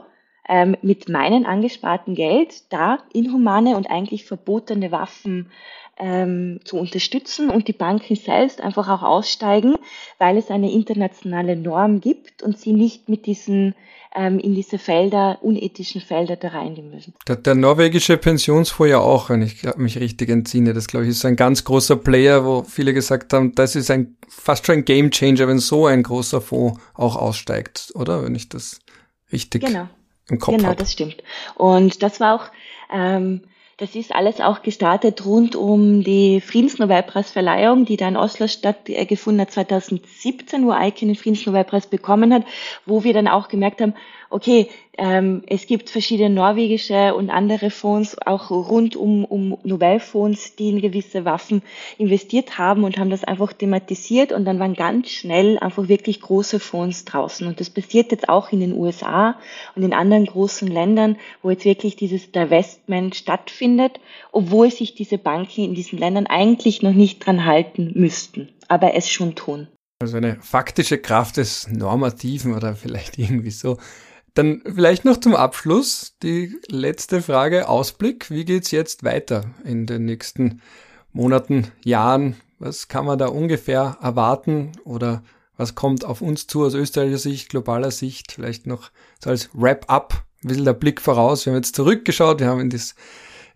[0.50, 5.52] ähm, mit meinem angesparten Geld da inhumane und eigentlich verbotene Waffen
[6.00, 9.76] ähm, zu unterstützen und die Banken selbst einfach auch aussteigen,
[10.20, 13.74] weil es eine internationale Norm gibt und sie nicht mit diesen
[14.16, 17.14] ähm, in diese Felder, unethischen Felder da reingehen müssen.
[17.28, 21.26] Der, der norwegische Pensionsfonds ja auch, wenn ich mich richtig entsinne, das glaube ich ist
[21.26, 25.12] ein ganz großer Player, wo viele gesagt haben, das ist ein fast schon ein Game
[25.12, 28.24] Changer, wenn so ein großer Fonds auch aussteigt, oder?
[28.24, 28.80] Wenn ich das
[29.32, 29.88] richtig genau.
[30.30, 30.78] im Kopf Genau, hab.
[30.78, 31.18] das stimmt.
[31.56, 32.46] Und das war auch
[32.92, 33.42] ähm,
[33.78, 39.52] das ist alles auch gestartet rund um die Friedensnobelpreisverleihung, die da in Oslo stattgefunden hat
[39.52, 42.44] 2017, wo Eiken den Friedensnobelpreis bekommen hat,
[42.88, 43.94] wo wir dann auch gemerkt haben,
[44.30, 50.70] okay, ähm, es gibt verschiedene norwegische und andere Fonds, auch rund um, um Nobelfonds, die
[50.70, 51.62] in gewisse Waffen
[51.98, 56.60] investiert haben und haben das einfach thematisiert und dann waren ganz schnell einfach wirklich große
[56.60, 57.46] Fonds draußen.
[57.48, 59.36] Und das passiert jetzt auch in den USA
[59.76, 64.00] und in anderen großen Ländern, wo jetzt wirklich dieses Divestment stattfindet,
[64.32, 69.10] obwohl sich diese Banken in diesen Ländern eigentlich noch nicht dran halten müssten, aber es
[69.10, 69.68] schon tun.
[70.00, 73.78] Also eine faktische Kraft des Normativen oder vielleicht irgendwie so.
[74.38, 78.30] Dann vielleicht noch zum Abschluss die letzte Frage, Ausblick.
[78.30, 80.62] Wie geht's jetzt weiter in den nächsten
[81.12, 82.36] Monaten, Jahren?
[82.60, 85.24] Was kann man da ungefähr erwarten oder
[85.58, 88.32] was kommt auf uns zu aus österreichischer Sicht, globaler Sicht?
[88.32, 88.92] Vielleicht noch
[89.24, 90.14] so als Wrap-up,
[90.44, 91.48] ein bisschen der Blick voraus.
[91.48, 92.94] Wir haben jetzt zurückgeschaut, wir haben in das,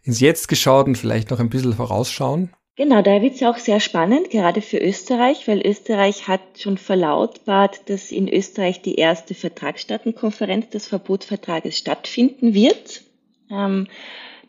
[0.02, 2.50] ins Jetzt geschaut und vielleicht noch ein bisschen vorausschauen.
[2.82, 7.88] Genau, da wird es auch sehr spannend, gerade für Österreich, weil Österreich hat schon verlautbart,
[7.92, 13.04] dass in Österreich die erste Vertragsstaatenkonferenz des Verbotsvertrages stattfinden wird.
[13.52, 13.86] Ähm,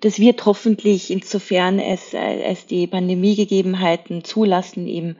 [0.01, 5.17] das wird hoffentlich, insofern es, äh, es die Pandemiegegebenheiten zulassen, eben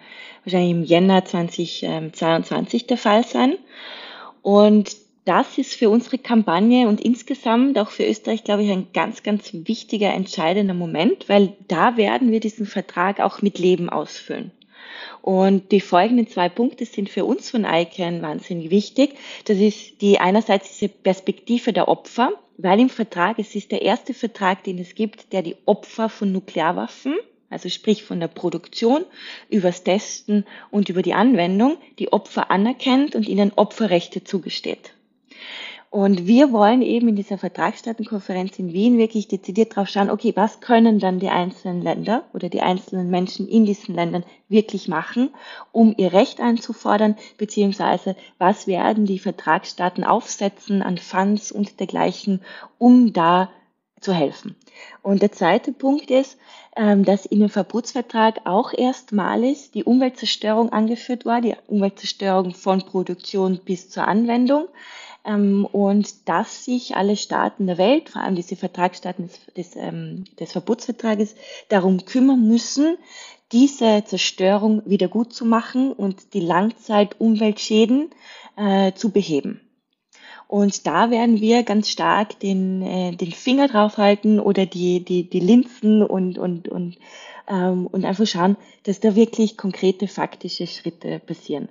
[0.47, 3.59] wahrscheinlich im Jänner 2022 der Fall sein.
[4.41, 9.23] Und das ist für unsere Kampagne und insgesamt auch für Österreich, glaube ich, ein ganz,
[9.23, 14.51] ganz wichtiger, entscheidender Moment, weil da werden wir diesen Vertrag auch mit Leben ausfüllen.
[15.21, 19.15] Und die folgenden zwei Punkte sind für uns von ICANN wahnsinnig wichtig.
[19.45, 24.15] Das ist die einerseits diese Perspektive der Opfer, weil im Vertrag, es ist der erste
[24.15, 27.15] Vertrag, den es gibt, der die Opfer von Nuklearwaffen,
[27.49, 29.05] also sprich von der Produktion,
[29.49, 34.95] übers Testen und über die Anwendung, die Opfer anerkennt und ihnen Opferrechte zugesteht.
[35.93, 40.61] Und wir wollen eben in dieser Vertragsstaatenkonferenz in Wien wirklich dezidiert drauf schauen, okay, was
[40.61, 45.29] können dann die einzelnen Länder oder die einzelnen Menschen in diesen Ländern wirklich machen,
[45.71, 52.41] um ihr Recht einzufordern, beziehungsweise was werden die Vertragsstaaten aufsetzen an Funds und dergleichen,
[52.79, 53.51] um da
[54.01, 54.57] zu helfen.
[55.03, 56.39] Und der zweite Punkt ist,
[56.75, 63.61] ähm, dass in dem Verbotsvertrag auch erstmalig die Umweltzerstörung angeführt war, die Umweltzerstörung von Produktion
[63.63, 64.69] bis zur Anwendung.
[65.25, 70.25] Ähm, und dass sich alle Staaten der Welt, vor allem diese Vertragsstaaten des, des, ähm,
[70.41, 71.35] des Verbotsvertrages,
[71.69, 72.97] darum kümmern müssen,
[73.53, 78.11] diese Zerstörung wieder gut zu machen und die Langzeit-Umweltschäden
[78.57, 79.61] äh, zu beheben.
[80.49, 85.41] Und da werden wir ganz stark den, äh, den Finger draufhalten oder die, die, die
[85.41, 86.99] Linsen und, und, und,
[87.49, 91.69] ähm, und einfach schauen, dass da wirklich konkrete faktische Schritte passieren.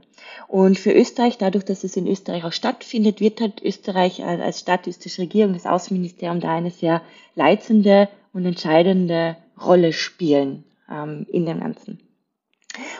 [0.48, 4.88] Und für Österreich, dadurch, dass es in Österreich auch stattfindet, wird halt Österreich als Stadt,
[4.88, 7.02] österreichische Regierung, das Außenministerium da eine sehr
[7.36, 12.00] leitende und entscheidende Rolle spielen ähm, in dem Ganzen.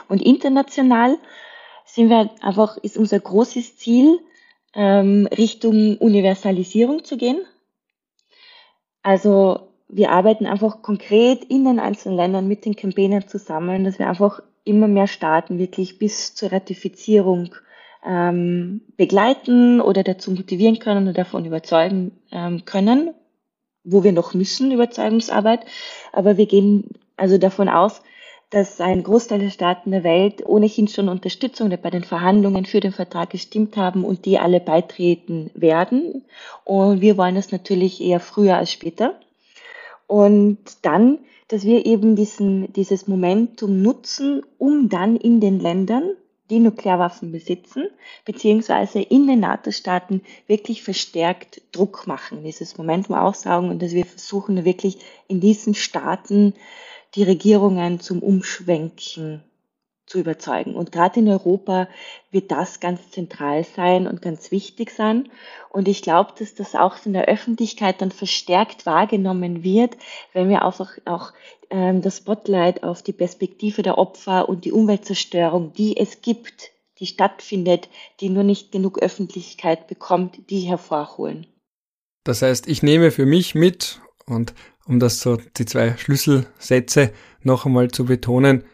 [0.08, 1.18] Und international
[1.86, 4.18] sind wir einfach, ist unser großes Ziel,
[4.74, 7.44] ähm, Richtung Universalisierung zu gehen.
[9.02, 14.08] Also wir arbeiten einfach konkret in den einzelnen Ländern mit den Campaignern zusammen, dass wir
[14.08, 17.54] einfach immer mehr Staaten wirklich bis zur Ratifizierung
[18.04, 23.10] ähm, begleiten oder dazu motivieren können oder davon überzeugen ähm, können,
[23.84, 25.60] wo wir noch müssen, Überzeugungsarbeit.
[26.12, 26.88] Aber wir gehen
[27.18, 28.00] also davon aus,
[28.48, 32.92] dass ein Großteil der Staaten der Welt ohnehin schon Unterstützung bei den Verhandlungen für den
[32.92, 36.24] Vertrag gestimmt haben und die alle beitreten werden.
[36.64, 39.18] Und wir wollen das natürlich eher früher als später.
[40.06, 46.16] Und dann, dass wir eben diesen, dieses Momentum nutzen, um dann in den Ländern,
[46.50, 47.88] die Nuklearwaffen besitzen,
[48.26, 54.64] beziehungsweise in den NATO-Staaten wirklich verstärkt Druck machen, dieses Momentum aussaugen und dass wir versuchen,
[54.64, 54.98] wirklich
[55.28, 56.52] in diesen Staaten
[57.14, 59.42] die Regierungen zum Umschwenken
[60.12, 60.74] zu überzeugen.
[60.74, 61.88] Und gerade in Europa
[62.30, 65.30] wird das ganz zentral sein und ganz wichtig sein.
[65.70, 69.96] Und ich glaube, dass das auch in der Öffentlichkeit dann verstärkt wahrgenommen wird,
[70.34, 71.32] wenn wir einfach auch
[71.70, 77.06] ähm, das Spotlight auf die Perspektive der Opfer und die Umweltzerstörung, die es gibt, die
[77.06, 77.88] stattfindet,
[78.20, 81.46] die nur nicht genug Öffentlichkeit bekommt, die hervorholen.
[82.24, 84.52] Das heißt, ich nehme für mich mit und
[84.86, 88.64] um das so die zwei Schlüsselsätze noch einmal zu betonen,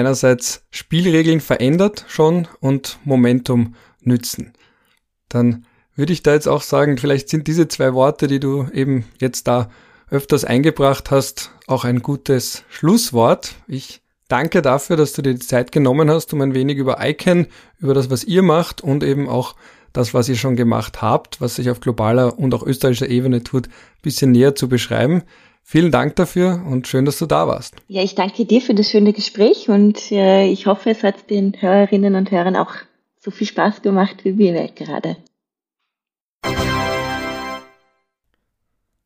[0.00, 4.52] einerseits Spielregeln verändert schon und Momentum nützen.
[5.28, 9.04] Dann würde ich da jetzt auch sagen, vielleicht sind diese zwei Worte, die du eben
[9.20, 9.70] jetzt da
[10.10, 13.54] öfters eingebracht hast, auch ein gutes Schlusswort.
[13.68, 17.46] Ich danke dafür, dass du dir die Zeit genommen hast, um ein wenig über ICANN,
[17.78, 19.54] über das, was ihr macht und eben auch
[19.92, 23.68] das, was ihr schon gemacht habt, was sich auf globaler und auch österreichischer Ebene tut,
[24.02, 25.22] bisschen näher zu beschreiben.
[25.62, 27.76] Vielen Dank dafür und schön, dass du da warst.
[27.86, 31.54] Ja, ich danke dir für das schöne Gespräch und äh, ich hoffe, es hat den
[31.60, 32.74] Hörerinnen und Hörern auch
[33.18, 35.16] so viel Spaß gemacht wie mir gerade.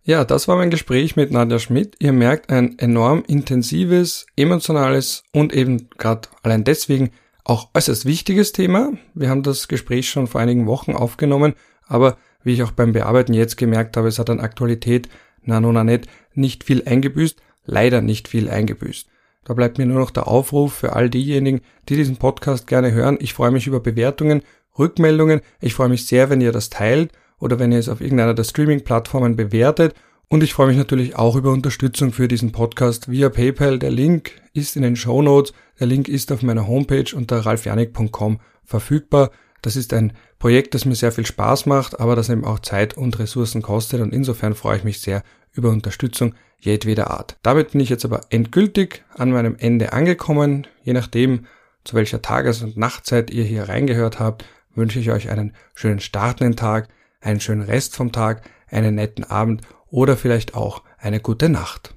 [0.06, 1.96] Ja, das war mein Gespräch mit Nadja Schmidt.
[1.98, 7.10] Ihr merkt ein enorm intensives, emotionales und eben gerade allein deswegen
[7.42, 8.92] auch äußerst wichtiges Thema.
[9.14, 11.54] Wir haben das Gespräch schon vor einigen Wochen aufgenommen,
[11.86, 15.08] aber wie ich auch beim Bearbeiten jetzt gemerkt habe, es hat an Aktualität,
[15.42, 19.08] na nun nicht, nicht viel eingebüßt, leider nicht viel eingebüßt.
[19.44, 23.18] Da bleibt mir nur noch der Aufruf für all diejenigen, die diesen Podcast gerne hören.
[23.20, 24.42] Ich freue mich über Bewertungen,
[24.78, 25.40] Rückmeldungen.
[25.60, 28.44] Ich freue mich sehr, wenn ihr das teilt oder wenn ihr es auf irgendeiner der
[28.44, 29.94] Streaming-Plattformen bewertet.
[30.28, 33.78] Und ich freue mich natürlich auch über Unterstützung für diesen Podcast via PayPal.
[33.78, 35.52] Der Link ist in den Show Notes.
[35.78, 39.30] Der Link ist auf meiner Homepage unter ralfjanik.com verfügbar.
[39.60, 42.96] Das ist ein Projekt, das mir sehr viel Spaß macht, aber das eben auch Zeit
[42.96, 45.22] und Ressourcen kostet und insofern freue ich mich sehr
[45.54, 47.36] über Unterstützung jedweder Art.
[47.42, 50.66] Damit bin ich jetzt aber endgültig an meinem Ende angekommen.
[50.82, 51.46] Je nachdem,
[51.84, 54.44] zu welcher Tages- und Nachtzeit ihr hier reingehört habt,
[54.74, 56.88] wünsche ich euch einen schönen startenden Tag,
[57.20, 61.93] einen schönen Rest vom Tag, einen netten Abend oder vielleicht auch eine gute Nacht.